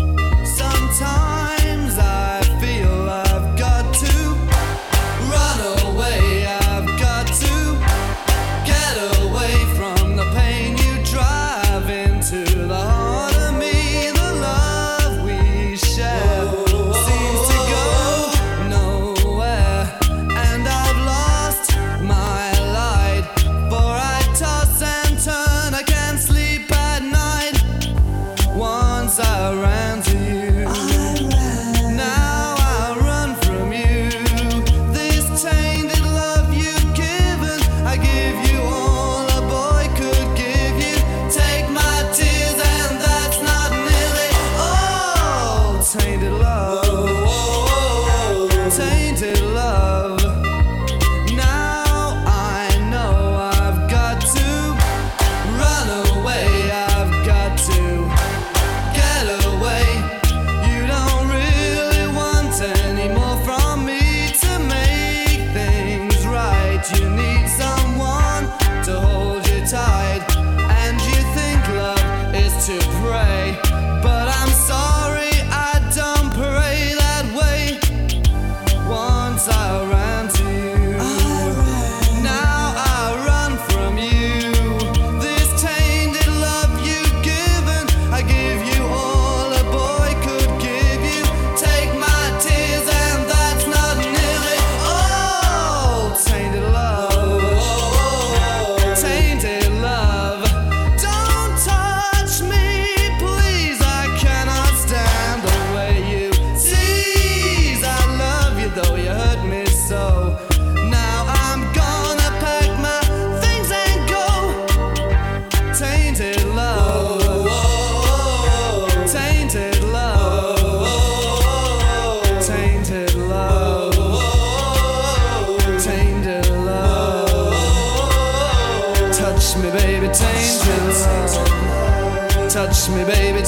[132.81, 133.40] Touch me, baby,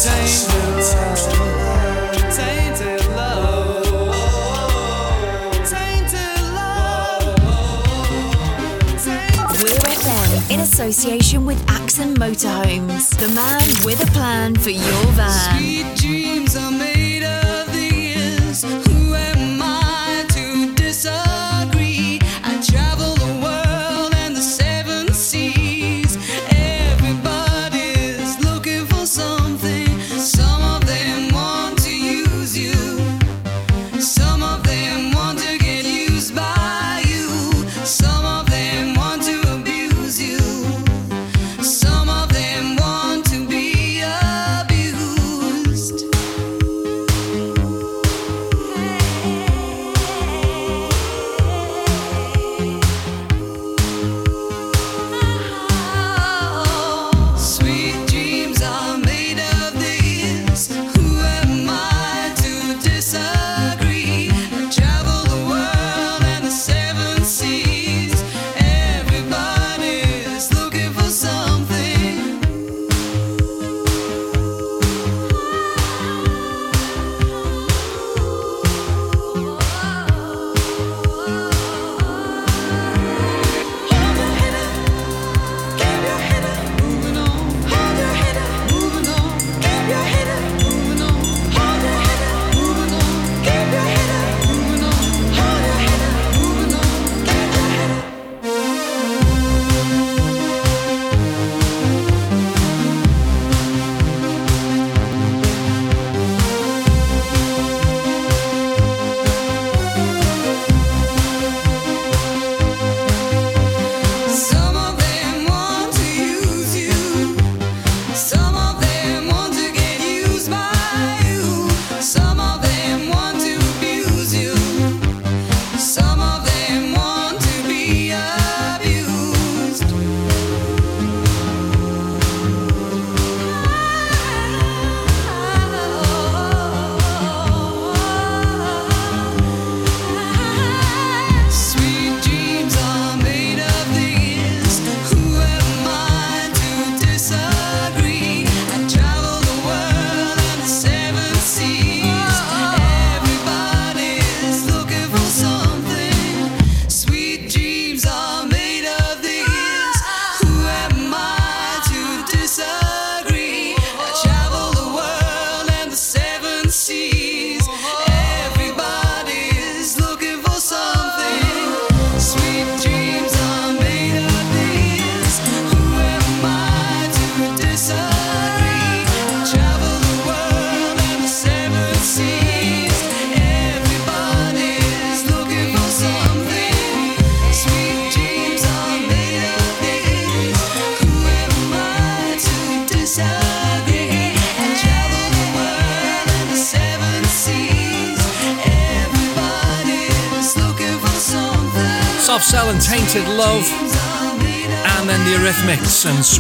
[10.51, 15.59] in association with Axon Motorhomes, the man with a plan for your van.
[15.59, 16.92] Sweet dreams are made.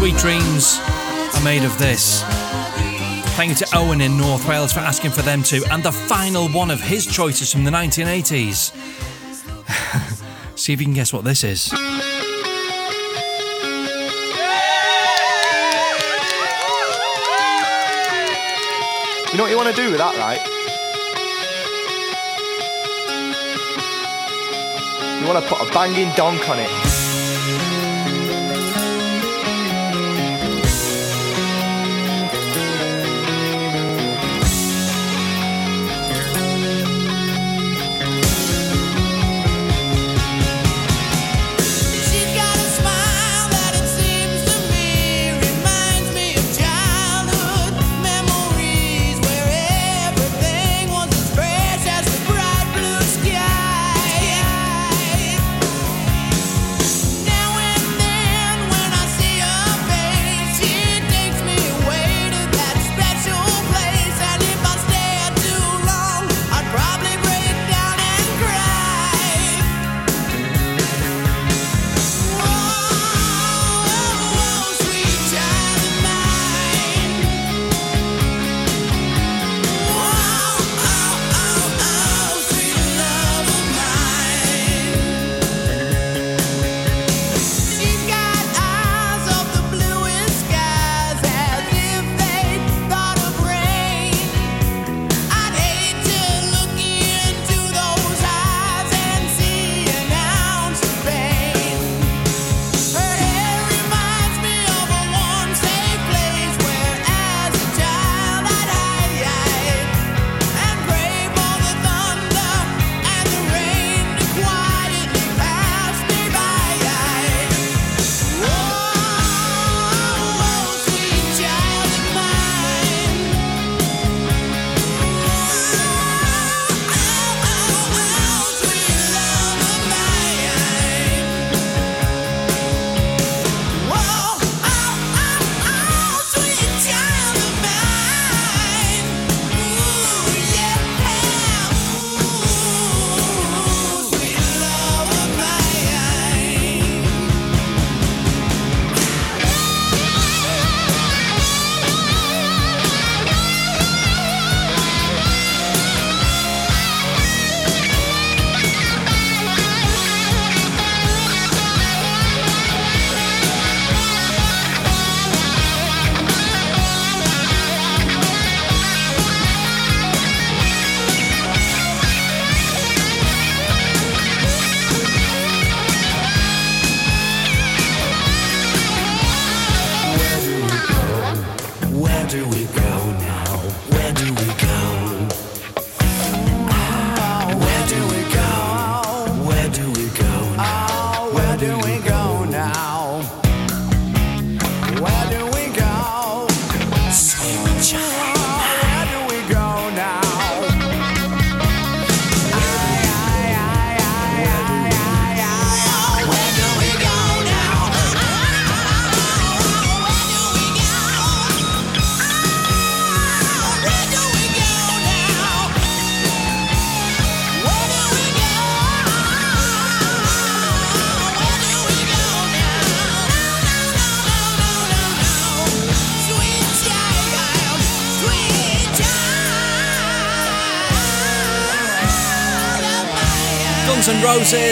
[0.02, 0.80] Sweet dreams
[1.36, 2.24] are made of this.
[3.36, 5.62] Thank you to Owen in North Wales for asking for them too.
[5.70, 8.74] And the final one of his choices from the 1980s.
[10.58, 11.70] See if you can guess what this is.
[11.70, 11.78] You
[19.38, 20.40] know what you want to do with that, right?
[25.20, 26.91] You want to put a banging donk on it.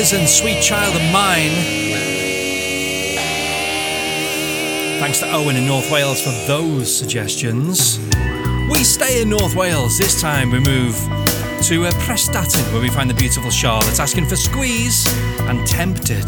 [0.01, 1.51] And Sweet Child of Mine.
[4.99, 7.99] Thanks to Owen in North Wales for those suggestions.
[8.71, 9.99] We stay in North Wales.
[9.99, 10.95] This time we move
[11.65, 15.07] to uh, Prestatyn where we find the beautiful Charlotte asking for Squeeze
[15.41, 16.25] and Tempted.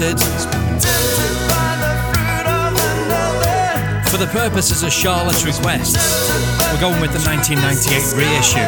[0.00, 0.06] For
[4.16, 5.98] the purposes of Charlotte's request,
[6.72, 8.64] we're going with the 1998 reissue.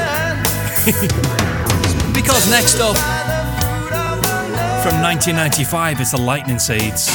[2.13, 2.99] because next up,
[4.85, 7.09] from 1995, it's the Lightning Seeds.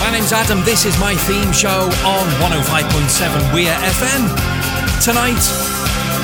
[0.00, 4.26] My name's Adam, this is my theme show on 105.7 Weir FM.
[5.04, 5.73] Tonight,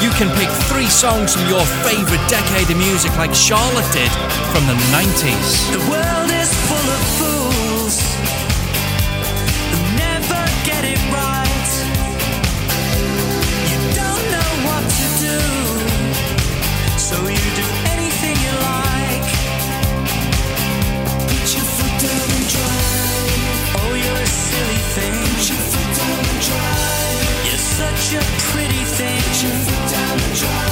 [0.00, 4.10] you can pick three songs from your favourite decade of music, like Charlotte did
[4.48, 5.70] from the 90s.
[5.76, 8.00] The world is full of fools
[9.68, 11.70] who never get it right.
[13.68, 15.38] You don't know what to do,
[16.96, 19.28] so you do anything you like.
[21.28, 23.76] Put your foot down and drive.
[23.84, 25.19] Oh, you're a silly thing
[28.10, 29.20] such pretty thing.
[29.32, 30.69] Just a diamond drop.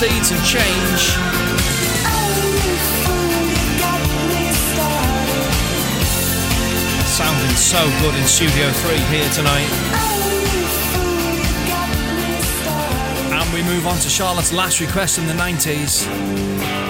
[0.00, 1.00] Seeds and Change.
[7.04, 9.68] Sounding so good in Studio 3 here tonight.
[13.30, 16.89] And we move on to Charlotte's last request from the 90s.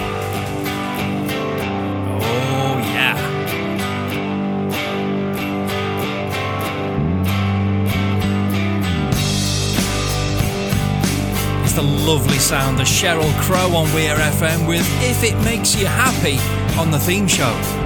[11.81, 16.37] The lovely sound of Sheryl Crow on Weir FM with If It Makes You Happy
[16.79, 17.80] on the theme show.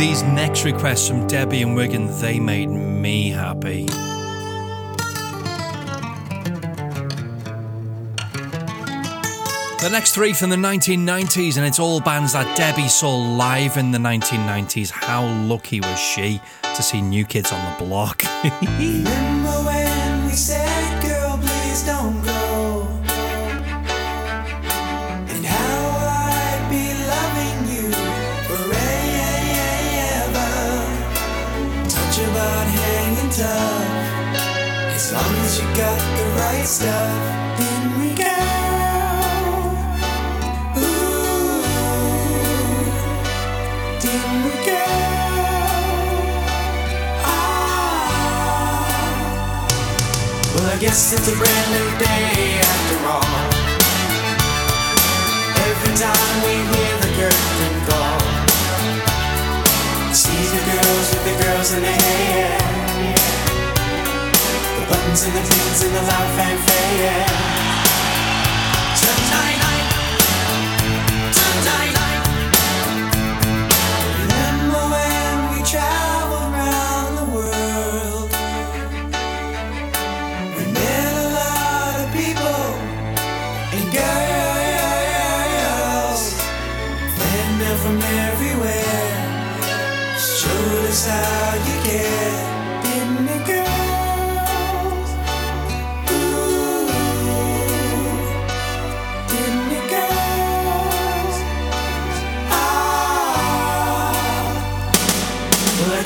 [0.00, 3.84] These next requests from Debbie and Wigan, they made me happy.
[9.82, 13.90] The next three from the 1990s, and it's all bands that Debbie saw live in
[13.90, 14.90] the 1990s.
[14.90, 18.22] How lucky was she to see New Kids on the Block?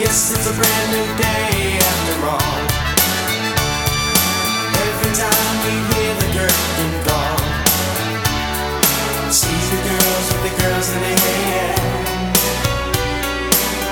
[0.05, 2.61] guess it's a brand new day after all.
[4.85, 7.39] Every time we hear the curtain call,
[9.33, 11.75] see the girls with the girls in their hair,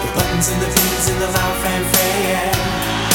[0.05, 3.12] the buttons and the pins and the loud fanfare.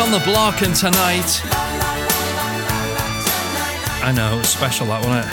[0.00, 1.42] On the Block, and tonight.
[4.02, 5.26] I know, it's special that, wasn't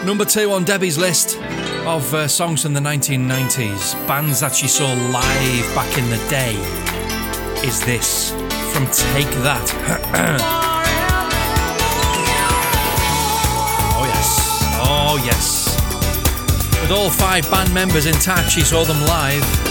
[0.00, 0.06] it?
[0.06, 1.38] Number two on Debbie's list
[1.84, 6.54] of uh, songs from the 1990s, bands that she saw live back in the day,
[7.66, 8.30] is this
[8.72, 9.68] from Take That.
[13.92, 14.38] oh, yes.
[14.80, 16.80] Oh, yes.
[16.80, 19.63] With all five band members intact, she saw them live.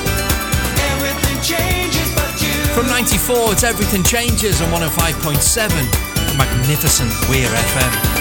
[2.74, 8.13] From 94, it's Everything Changes on 105.7, magnificent Weir FM.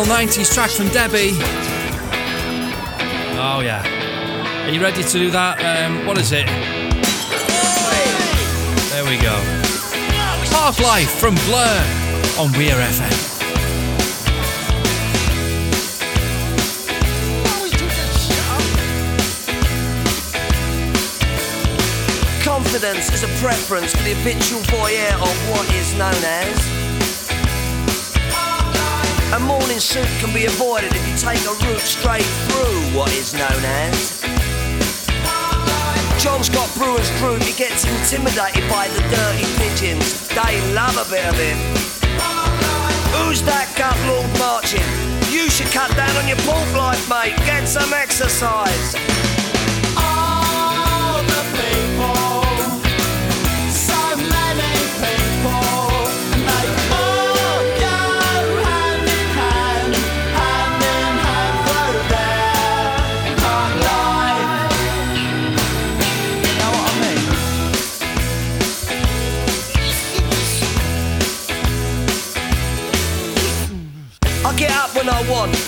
[0.00, 1.32] Final 90s track from Debbie.
[3.36, 3.84] Oh, yeah.
[4.64, 5.60] Are you ready to do that?
[5.60, 6.46] Um, what is it?
[8.88, 9.36] There we go.
[10.48, 11.84] Parklife from Blur
[12.38, 13.12] on Weir FM.
[22.42, 26.79] Confidence is a preference for the habitual voyeur of what is known as.
[29.32, 33.32] A morning suit can be avoided if you take a route straight through what is
[33.32, 34.20] known as.
[36.18, 40.26] John's got brewer's fruit, he gets intimidated by the dirty pigeons.
[40.30, 41.58] They love a bit of him.
[43.14, 44.82] Who's that gut lord marching?
[45.30, 47.36] You should cut down on your pork life, mate.
[47.46, 48.96] Get some exercise.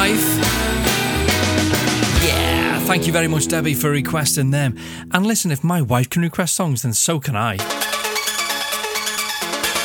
[0.00, 0.38] Life.
[2.24, 4.78] Yeah, thank you very much, Debbie, for requesting them.
[5.12, 7.56] And listen, if my wife can request songs, then so can I.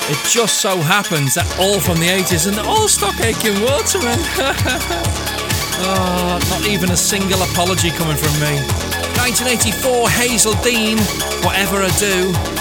[0.07, 4.15] It just so happens that all from the 80s and all Stock Aitken Waterman.
[5.83, 8.55] oh, not even a single apology coming from me.
[9.19, 10.97] 1984, Hazell Dean,
[11.43, 12.54] Whatever I Do.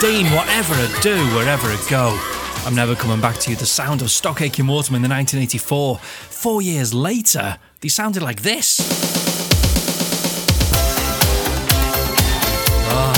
[0.00, 2.18] Dean, whatever I do, wherever I go.
[2.66, 3.56] I'm never coming back to you.
[3.56, 5.98] The sound of Stock Aitken Waterman in 1984.
[5.98, 8.80] Four years later, they sounded like this.
[12.90, 13.12] Oh,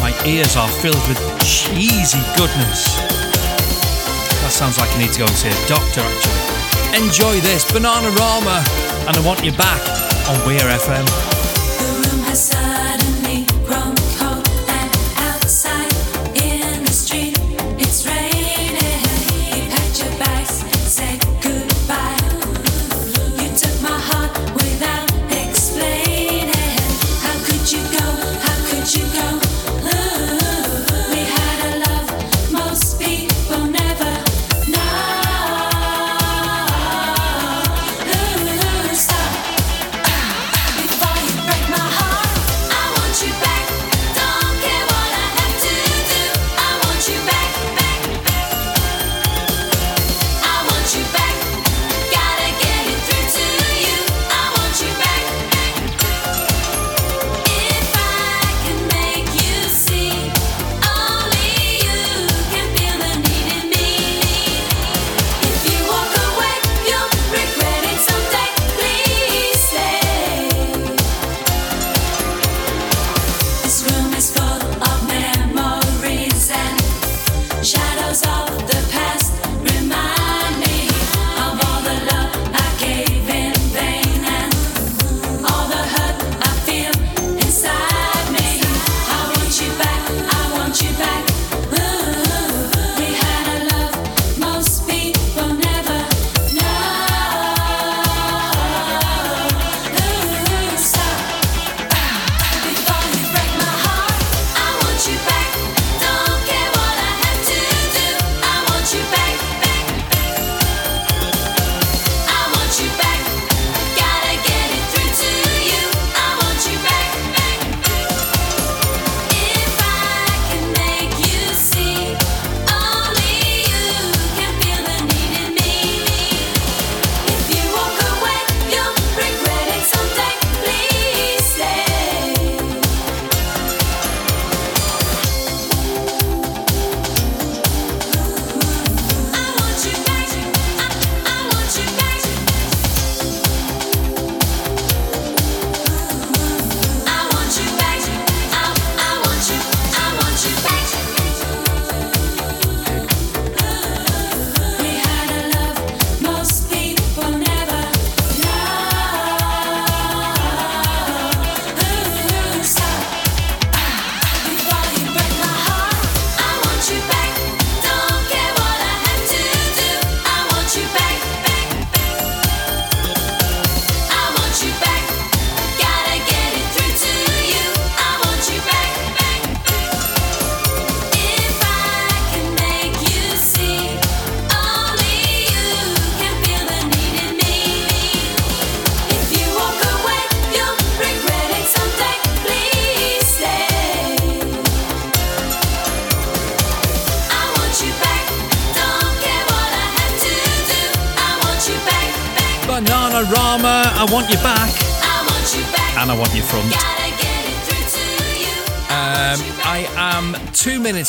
[0.00, 2.96] my ears are filled with cheesy goodness.
[4.42, 7.06] That sounds like you need to go and see a doctor, actually.
[7.06, 8.66] Enjoy this, Bananarama,
[9.06, 9.80] and I want you back
[10.28, 11.33] on Weir FM.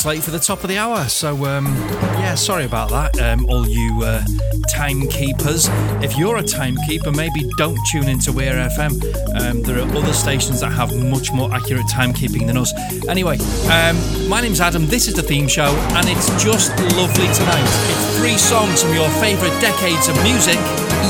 [0.06, 1.06] late for the top of the hour.
[1.06, 1.65] So, um,
[2.19, 4.23] yeah, sorry about that, um, all you uh,
[4.69, 5.68] timekeepers.
[6.03, 8.91] If you're a timekeeper, maybe don't tune into Weir FM.
[9.41, 12.73] Um, there are other stations that have much more accurate timekeeping than us.
[13.07, 13.38] Anyway,
[13.72, 14.86] um, my name's Adam.
[14.86, 17.64] This is the theme show, and it's just lovely tonight.
[17.64, 20.57] It's three songs from your favourite decades of music.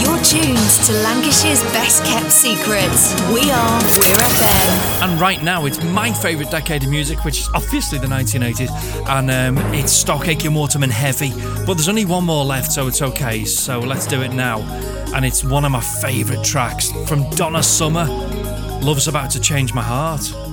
[0.01, 3.13] You're tuned to Lancashire's best kept secrets.
[3.31, 5.01] We are Weir FM.
[5.03, 8.69] And right now, it's my favourite decade of music, which is obviously the 1980s,
[9.07, 11.31] and um, it's Stock Aitken Waterman Heavy.
[11.65, 13.45] But there's only one more left, so it's okay.
[13.45, 14.59] So let's do it now.
[15.15, 18.05] And it's one of my favourite tracks from Donna Summer.
[18.81, 20.44] Love's About to Change My Heart.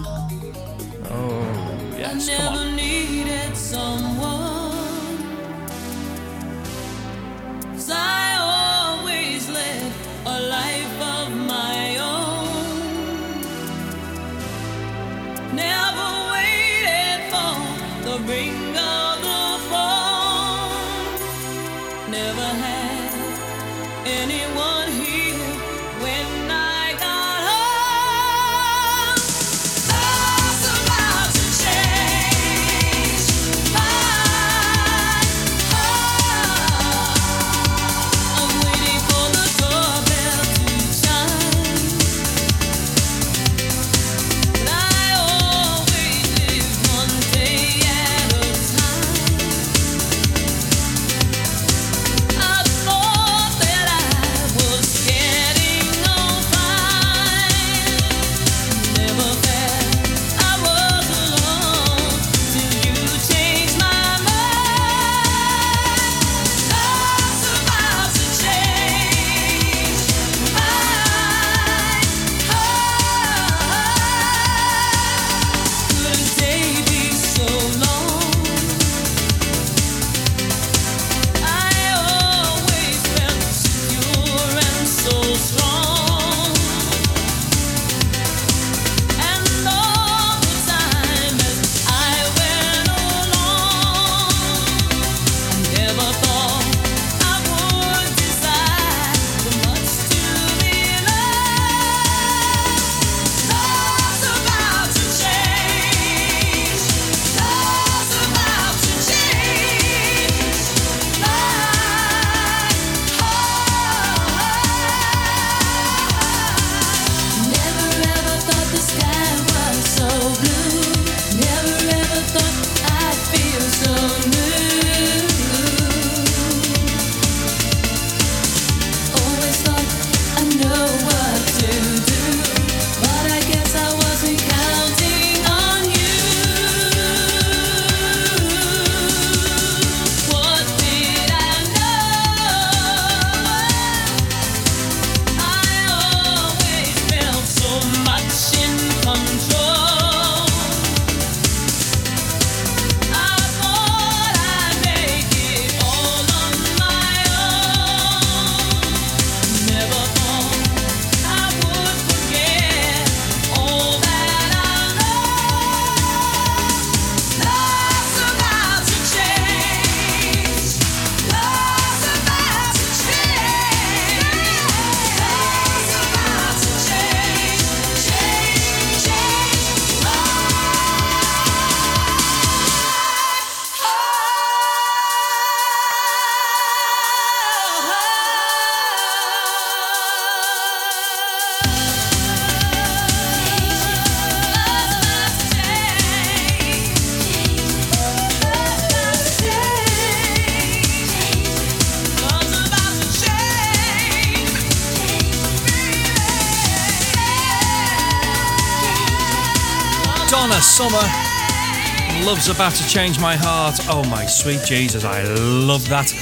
[212.48, 213.76] love's about to change my heart.
[213.88, 216.12] Oh my sweet Jesus, I love that.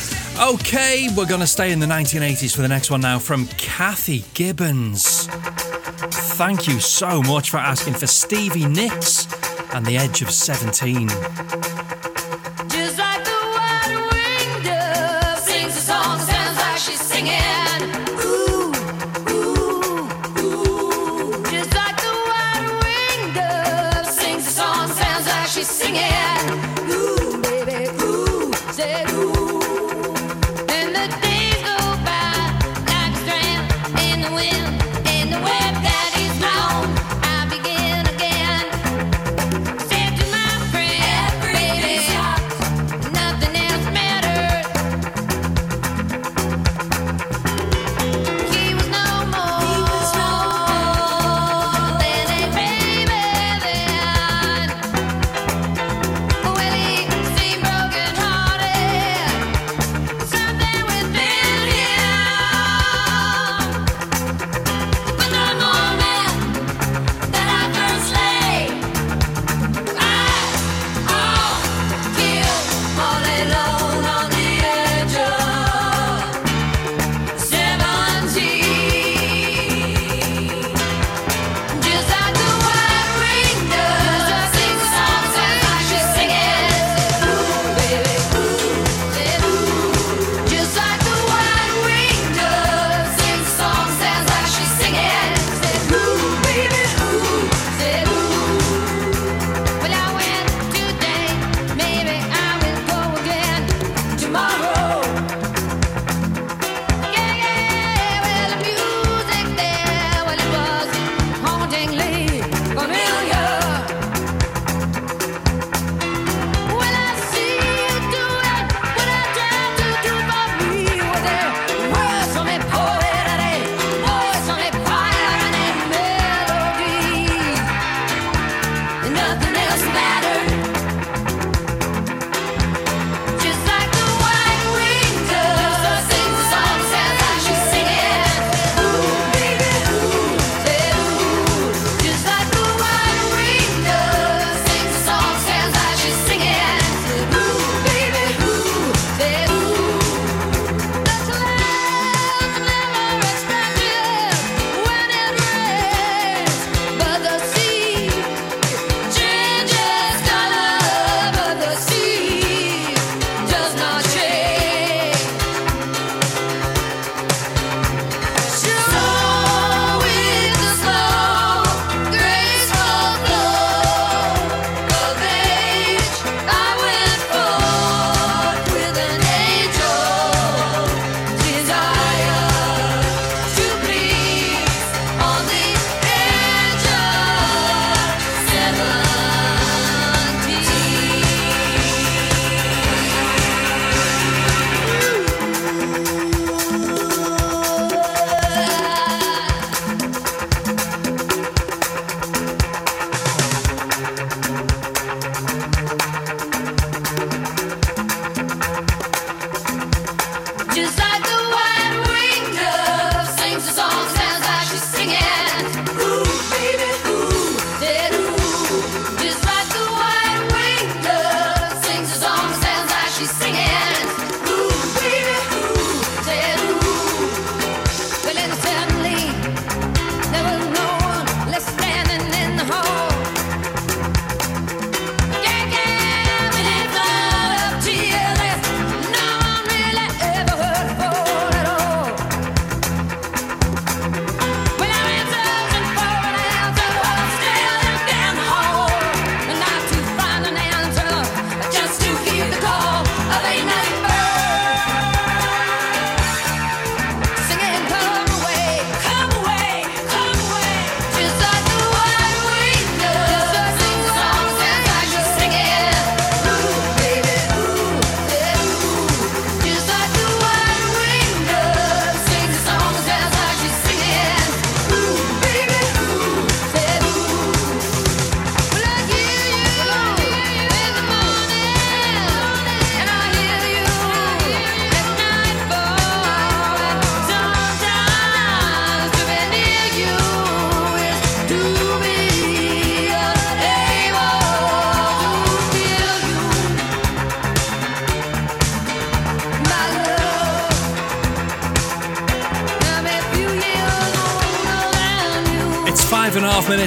[0.55, 4.25] Okay, we're going to stay in the 1980s for the next one now from Kathy
[4.35, 5.27] Gibbons.
[6.37, 9.27] Thank you so much for asking for Stevie Nicks
[9.73, 11.09] and the Edge of 17.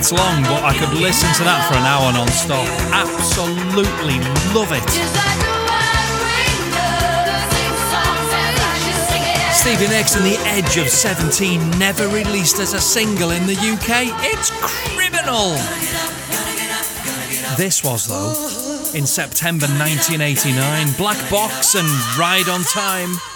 [0.04, 2.68] Minutes long, but I could listen to that for an hour non stop.
[2.92, 4.20] Absolutely
[4.54, 4.84] love it.
[9.54, 14.12] Stevie Nicks and The Edge of 17 never released as a single in the UK.
[14.34, 15.52] It's criminal.
[17.56, 20.94] This was, though, in September 1989.
[20.98, 23.33] Black Box and Ride on Time.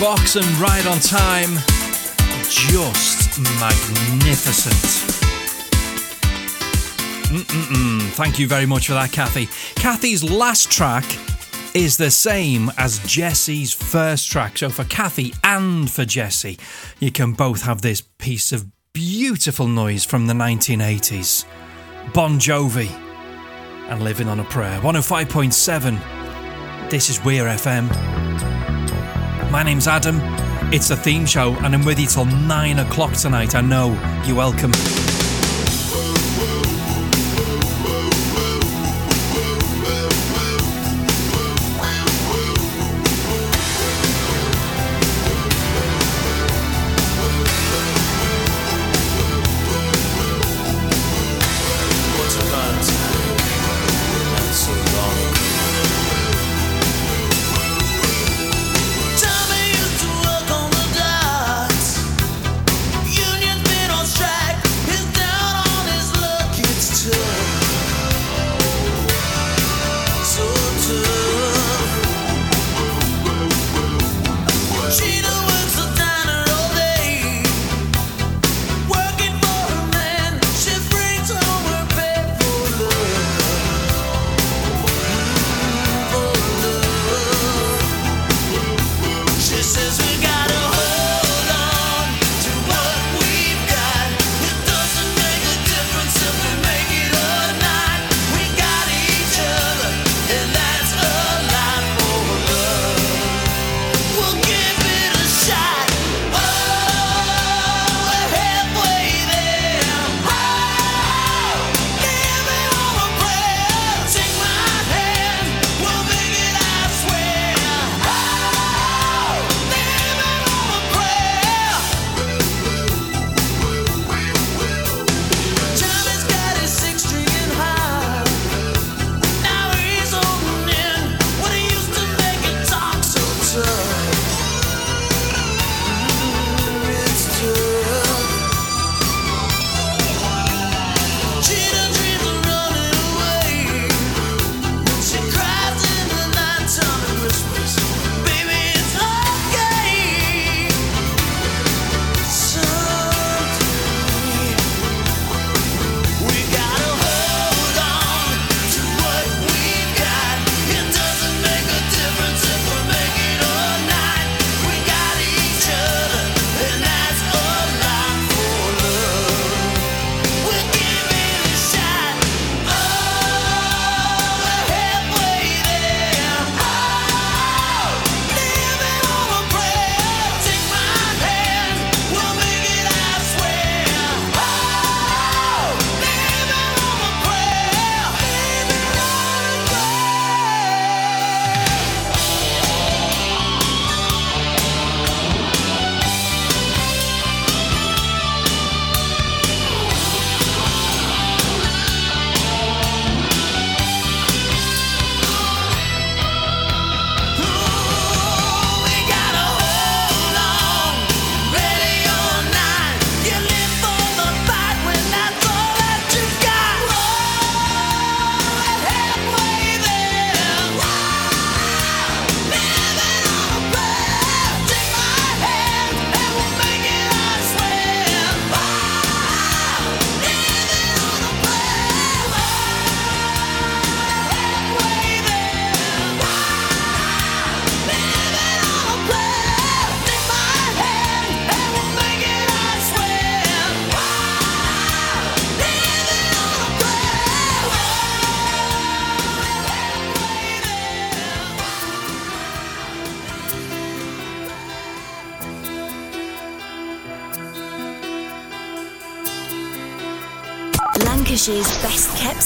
[0.00, 1.56] Box and Ride on Time.
[2.48, 4.74] Just magnificent.
[7.28, 8.08] Mm-mm-mm.
[8.12, 9.46] Thank you very much for that, Kathy.
[9.74, 11.04] Kathy's last track
[11.74, 14.56] is the same as Jesse's first track.
[14.56, 16.58] So for Kathy and for Jesse,
[16.98, 21.44] you can both have this piece of beautiful noise from the 1980s.
[22.14, 22.90] Bon Jovi
[23.90, 24.80] and Living on a Prayer.
[24.80, 26.88] 105.7.
[26.88, 28.49] This is Weir FM.
[29.50, 30.20] My name's Adam.
[30.72, 33.56] It's a theme show, and I'm with you till nine o'clock tonight.
[33.56, 33.88] I know.
[34.24, 34.70] You're welcome.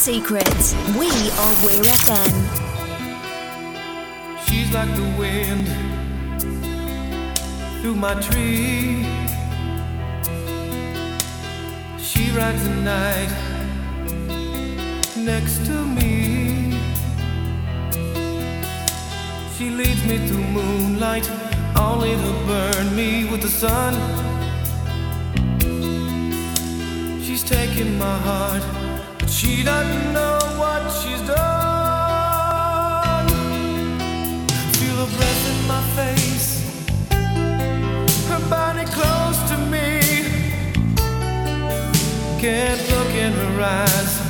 [0.04, 0.74] secrets.
[0.98, 2.34] We are Weir FM.
[4.44, 5.66] She's like the wind
[7.80, 9.02] through my tree.
[11.96, 13.32] She rides the night
[15.16, 16.78] next to me.
[19.56, 21.26] She leads me through moonlight,
[21.78, 23.94] only to burn me with the sun.
[27.22, 28.83] She's taking my heart
[29.44, 31.36] she doesn't know what she's done.
[34.78, 36.48] Feel her breath in my face,
[38.30, 40.00] her body close to me.
[42.40, 44.20] Can't look in her eyes.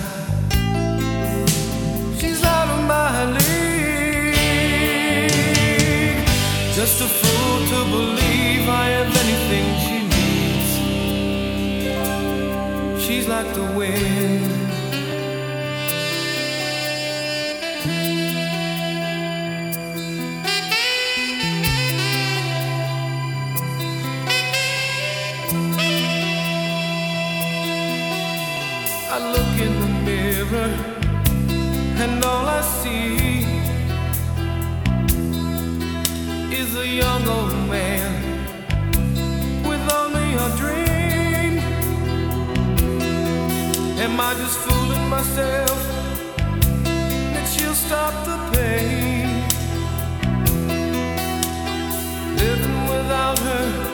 [2.21, 4.35] She's out of my league.
[6.75, 10.71] Just a fool to believe I am anything she needs.
[13.05, 14.64] She's like the wind.
[36.53, 38.13] Is a young old man
[39.67, 41.59] with only a dream.
[43.99, 45.79] Am I just fooling myself
[47.33, 49.29] that she'll stop the pain?
[52.37, 53.94] Living without her,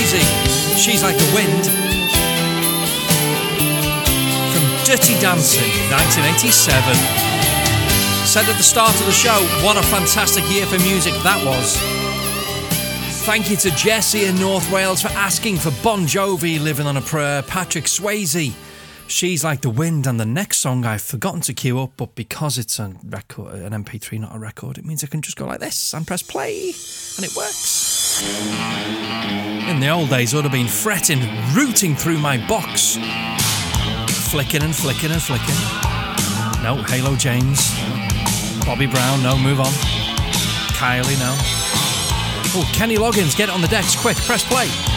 [0.00, 1.66] Swayze, She's Like the Wind.
[4.52, 6.94] From Dirty Dancing, 1987.
[8.24, 11.76] Said at the start of the show, what a fantastic year for music that was.
[13.26, 17.02] Thank you to Jesse in North Wales for asking for Bon Jovi, Living on a
[17.02, 18.54] Prayer, Patrick Swayze,
[19.06, 22.56] She's Like the Wind, and the next song I've forgotten to queue up, but because
[22.56, 25.60] it's a record, an MP3, not a record, it means I can just go like
[25.60, 26.72] this and press play,
[27.16, 27.99] and it works.
[29.70, 31.20] In the old days, I would have been fretting,
[31.54, 32.96] rooting through my box,
[34.30, 35.54] flicking and flicking and flicking.
[36.62, 37.74] No, Halo James.
[38.66, 39.72] Bobby Brown, no, move on.
[40.76, 41.34] Kylie, no.
[42.52, 44.89] Oh, Kenny Loggins, get on the decks, quick, press play.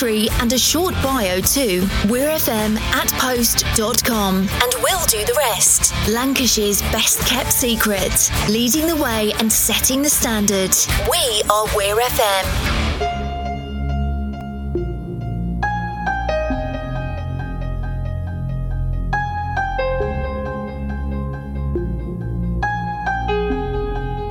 [0.00, 5.94] Your MP3 and a short bio to weirfm at post.com and we'll do the rest.
[6.08, 10.74] Lancashire's best kept secret, leading the way and setting the standard.
[11.10, 12.80] We are Weir FM.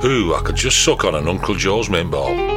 [0.02, 2.49] Ooh, I could just suck on an Uncle Joe's mint ball.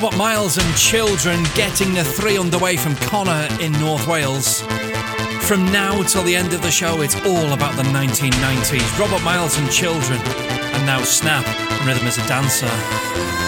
[0.00, 4.60] Robert Miles and children getting the three underway from Connor in North Wales.
[5.40, 8.96] From now till the end of the show, it's all about the 1990s.
[8.96, 11.44] Robert Miles and children, and now Snap,
[11.84, 13.47] Rhythm Is a Dancer.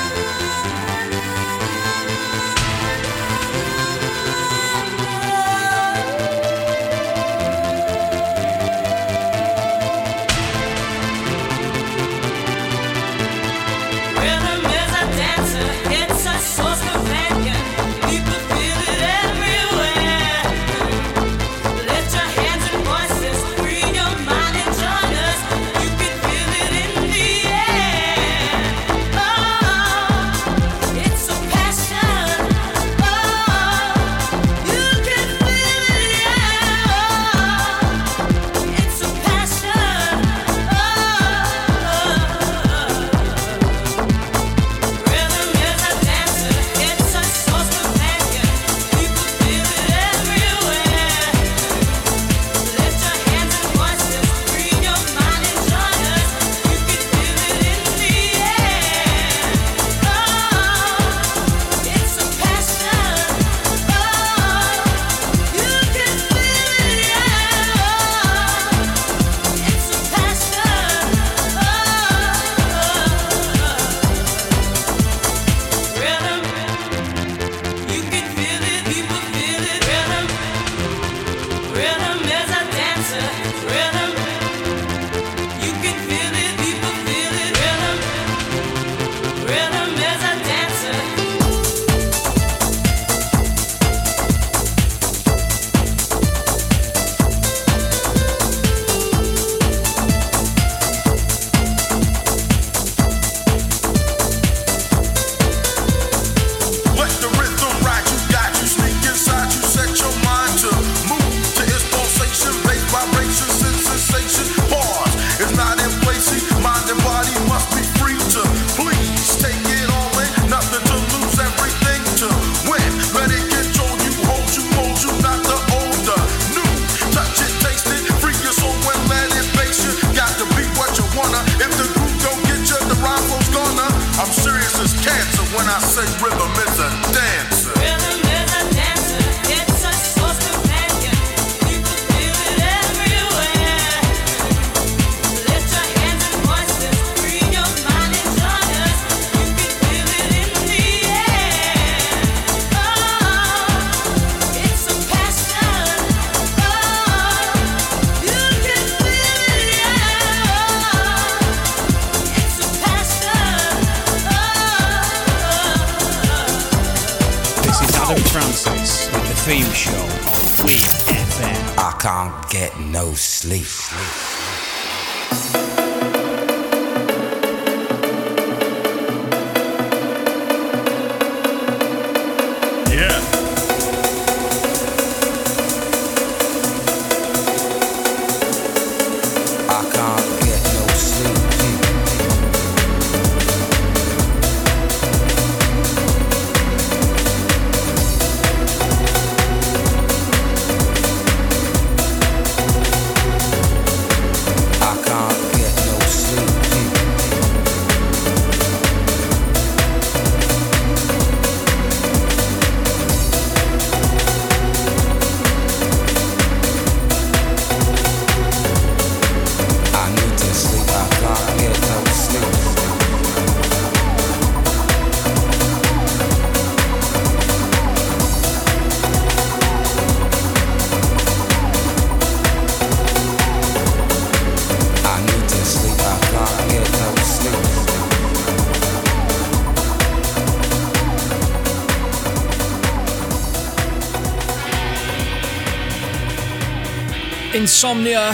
[247.60, 248.32] Insomnia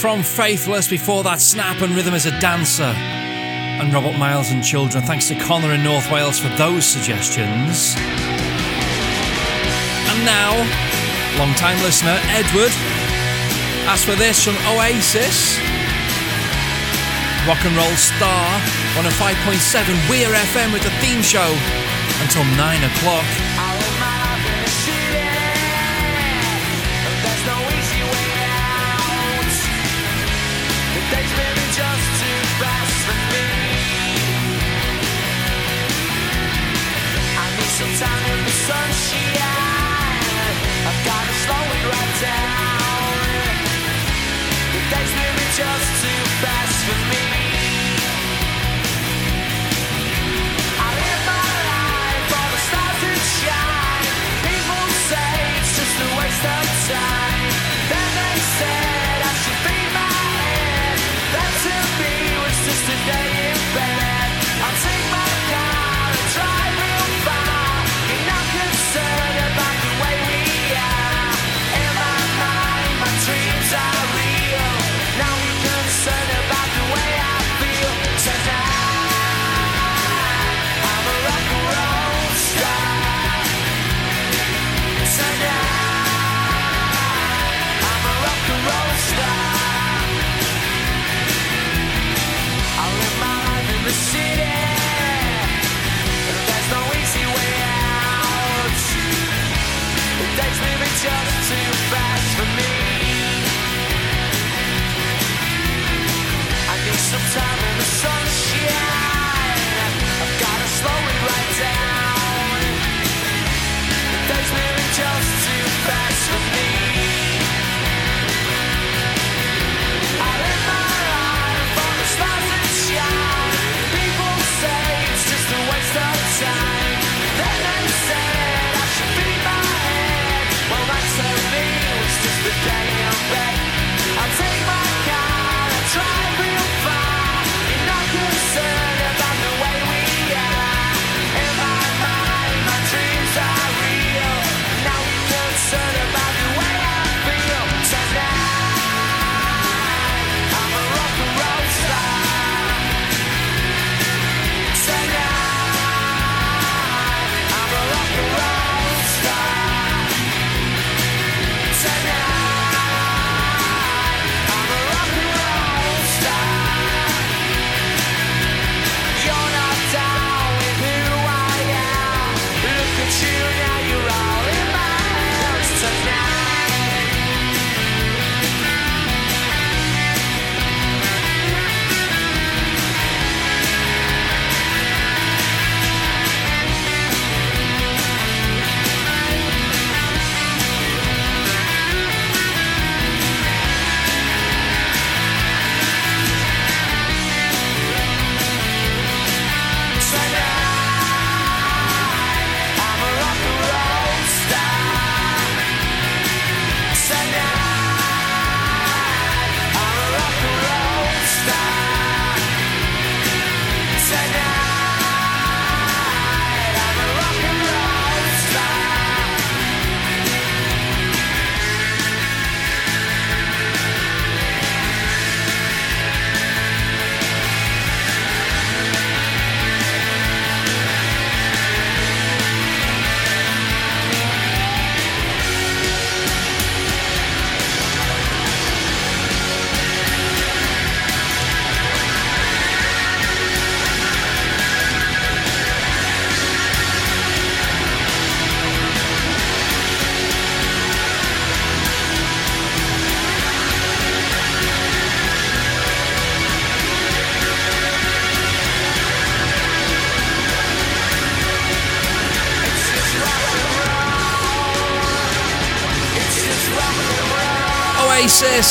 [0.00, 0.88] from Faithless.
[0.88, 2.96] Before that, Snap and Rhythm Is a Dancer.
[2.96, 5.04] And Robert Miles and Children.
[5.04, 7.92] Thanks to Connor in North Wales for those suggestions.
[10.08, 10.56] And now,
[11.36, 12.72] long time listener Edward
[13.84, 15.60] asked for this from Oasis.
[17.44, 18.48] Rock and Roll Star
[18.96, 21.52] on a 5.7 Weir FM with the theme show
[22.24, 23.47] until 9 o'clock.
[45.58, 45.97] just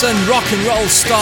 [0.04, 1.18] And rock and roll star.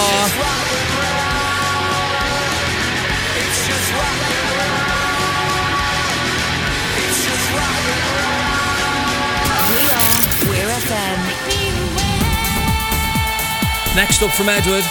[13.96, 14.84] Next up from Edward,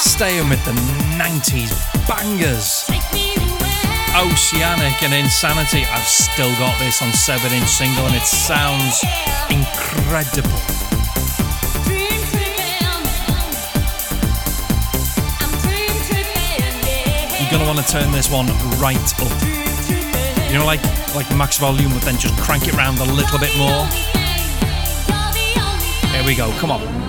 [0.00, 0.72] staying with the
[1.16, 1.70] 90s
[2.08, 2.90] bangers.
[4.16, 5.84] Oceanic and Insanity.
[5.84, 9.04] I've still got this on 7 inch single and it sounds
[9.48, 10.81] incredible.
[17.52, 18.46] Gonna want to turn this one
[18.80, 20.50] right up.
[20.50, 20.82] You know, like
[21.14, 23.86] like max volume, but then just crank it round a little bit more.
[26.12, 26.50] Here we go.
[26.58, 27.01] Come on.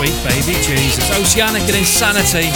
[0.00, 1.10] Sweet baby Jesus.
[1.20, 2.48] Oceanic and Insanity.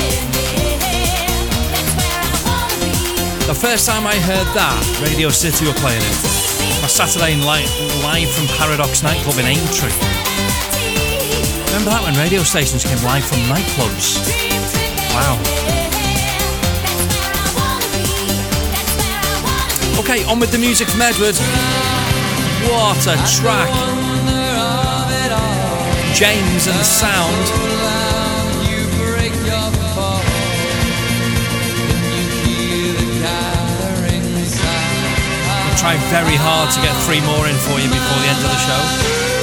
[3.44, 6.16] The first time I heard that, Radio City were playing it.
[6.80, 7.68] My Saturday night
[8.00, 9.92] live from Paradox Nightclub in Aintree.
[11.68, 14.24] Remember that when radio stations came live from nightclubs?
[15.12, 15.36] Wow.
[20.00, 21.36] Okay, on with the music from Edward.
[22.72, 23.93] What a track.
[26.14, 27.34] James and the Sound.
[35.66, 38.50] We'll try very hard to get three more in for you before the end of
[38.50, 39.33] the show.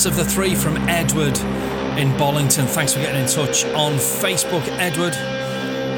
[0.00, 1.36] Last of the three from Edward
[1.98, 2.64] in Bollington.
[2.64, 5.14] Thanks for getting in touch on Facebook, Edward.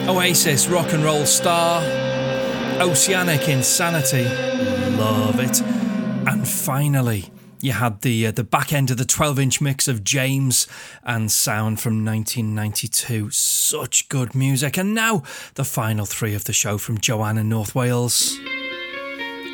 [0.09, 1.81] Oasis, Rock and Roll Star.
[2.81, 4.25] Oceanic Insanity.
[4.97, 5.61] Love it.
[6.29, 7.27] And finally,
[7.61, 10.67] you had the uh, the back end of the 12 inch mix of James
[11.05, 13.31] and Sound from 1992.
[13.31, 14.77] Such good music.
[14.77, 15.23] And now
[15.55, 18.37] the final three of the show from Joanna North Wales.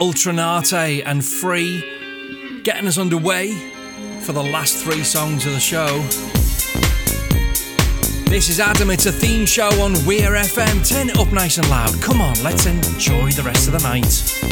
[0.01, 3.75] Ultra Naté and Free getting us underway
[4.29, 5.87] for the last three songs of the show.
[8.29, 10.87] This is Adam, it's a theme show on Weir FM.
[10.87, 11.99] Turn it up nice and loud.
[12.03, 14.48] Come on, let's enjoy the rest of the night.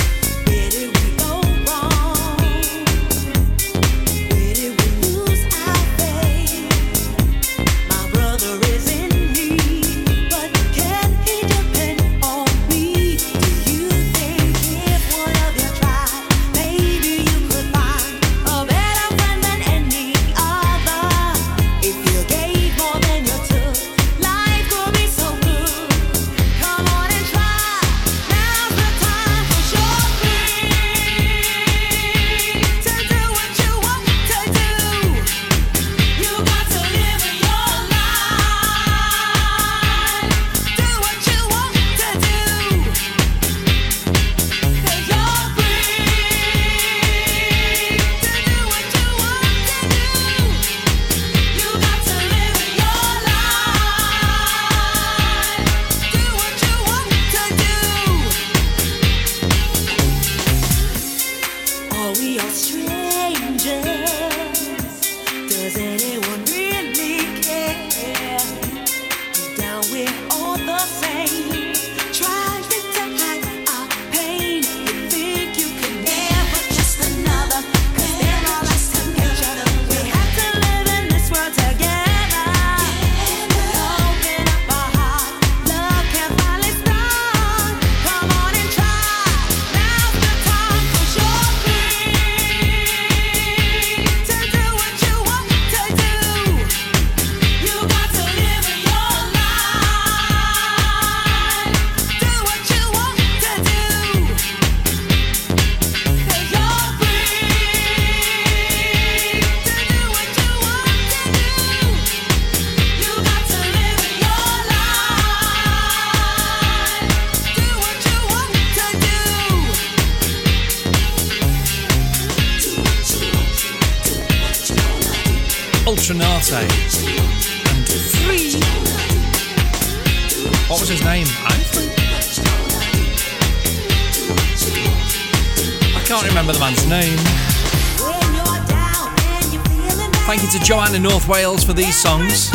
[140.99, 142.50] North Wales for these songs.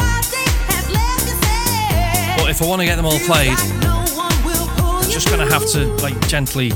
[2.38, 5.86] But if I want to get them all played, I'm just going to have to
[6.04, 6.72] like gently,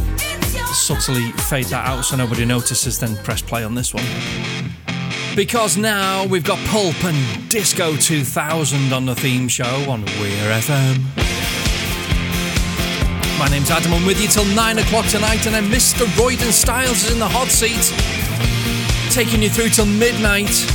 [0.74, 3.00] subtly fade that out so nobody notices.
[3.00, 4.04] Then press play on this one.
[5.36, 11.00] Because now we've got Pulp and Disco 2000 on the theme show on Weir FM.
[13.40, 16.06] My name's Adam, I'm with you till 9 o'clock tonight, and then Mr.
[16.18, 17.94] Royden Styles is in the hot seat,
[19.12, 20.75] taking you through till midnight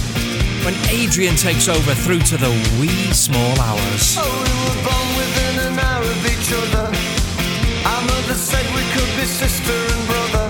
[0.65, 4.17] when Adrian takes over through to the wee small hours.
[4.19, 6.87] Oh, we were born within an hour of each other.
[7.87, 10.47] Our mother said we could be sister and brother.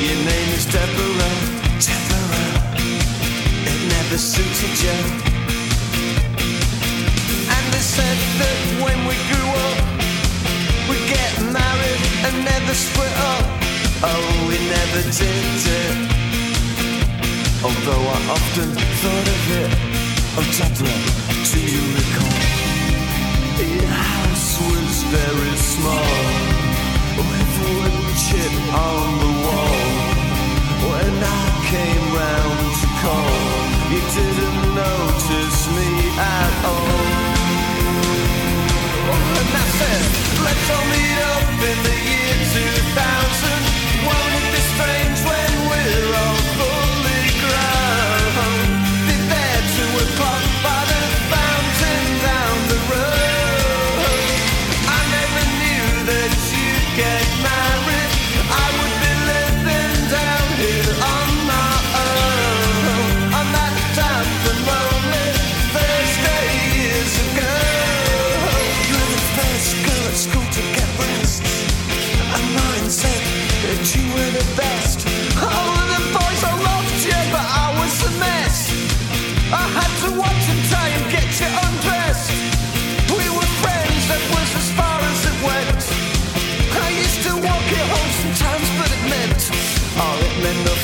[0.00, 1.36] Your name is Deborah,
[1.82, 2.52] Deborah.
[3.68, 4.98] It never suited you.
[7.54, 9.78] And they said that when we grew up,
[10.88, 13.44] we'd get married and never split up.
[14.02, 16.19] Oh, we never did it.
[17.62, 19.72] Although I often thought of it.
[20.32, 21.00] Oh, Deborah,
[21.52, 22.40] do you recall?
[23.60, 26.16] Your house was very small,
[27.20, 29.76] with wood chip on the wall.
[30.88, 33.36] When I came round to call,
[33.92, 37.20] you didn't notice me at all.
[39.36, 40.02] And I said,
[40.48, 43.60] let's all meet up in the year 2000.
[44.08, 46.79] Won't it be strange when we're all fully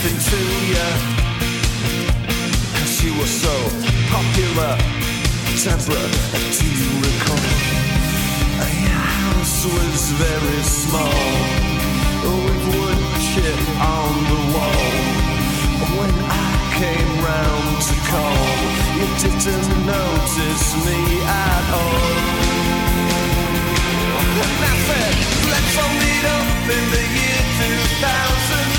[0.07, 0.89] nothing to you
[2.79, 3.55] Cause you were so
[4.11, 4.77] popular
[5.65, 6.11] Deborah,
[6.59, 7.47] do you recall?
[8.87, 11.23] Your house was very small
[12.23, 13.01] With wood
[13.35, 14.93] chip on the wall.
[15.99, 18.47] When I came round to call
[18.99, 22.47] You didn't notice me at all.
[24.39, 25.15] And I said,
[25.51, 27.43] Let's all meet up in the year
[28.01, 28.76] 2000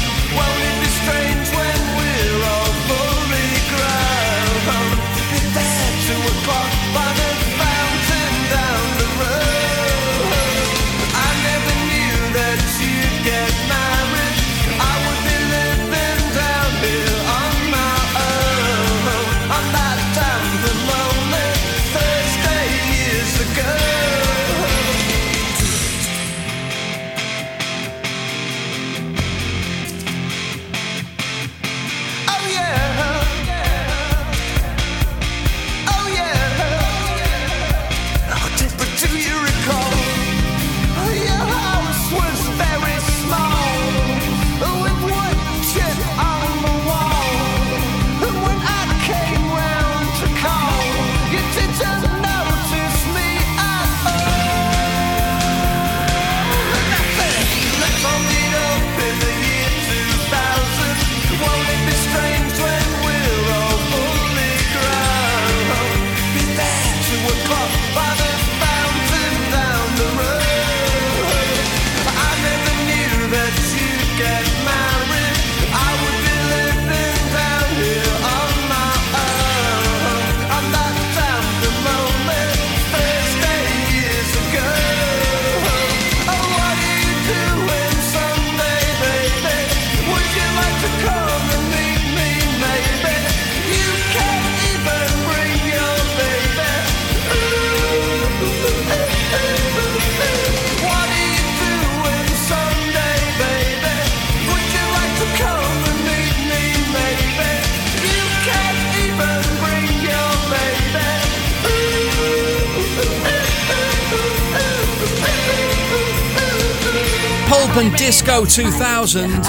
[118.46, 119.44] 2000.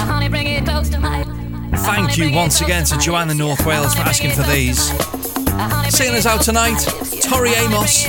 [1.79, 4.89] Thank you once again to Joanna North Wales for asking for these.
[5.93, 6.79] Seeing us out tonight,
[7.21, 8.05] Tori Amos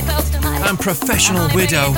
[0.68, 1.94] and Professional Widow.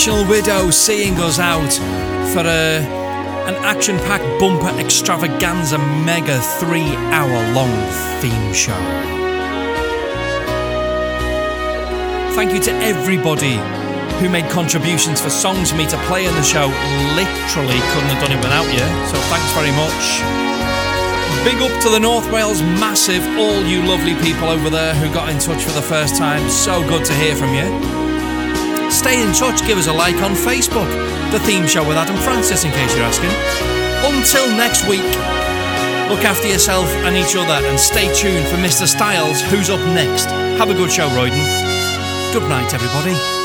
[0.00, 1.72] Professional Widow seeing us out
[2.32, 2.80] for a,
[3.44, 7.68] an action packed bumper extravaganza mega three hour long
[8.22, 8.72] theme show.
[12.32, 13.60] Thank you to everybody
[14.24, 16.68] who made contributions for songs for me to play in the show.
[17.12, 20.24] Literally couldn't have done it without you, so thanks very much.
[21.44, 25.28] Big up to the North Wales Massive, all you lovely people over there who got
[25.28, 26.48] in touch for the first time.
[26.48, 28.09] So good to hear from you.
[29.00, 30.90] Stay in touch, give us a like on Facebook.
[31.32, 33.30] The theme show with Adam Francis, in case you're asking.
[34.04, 35.08] Until next week,
[36.10, 38.86] look after yourself and each other and stay tuned for Mr.
[38.86, 40.26] Styles, who's up next.
[40.60, 41.40] Have a good show, Royden.
[42.34, 43.39] Good night, everybody.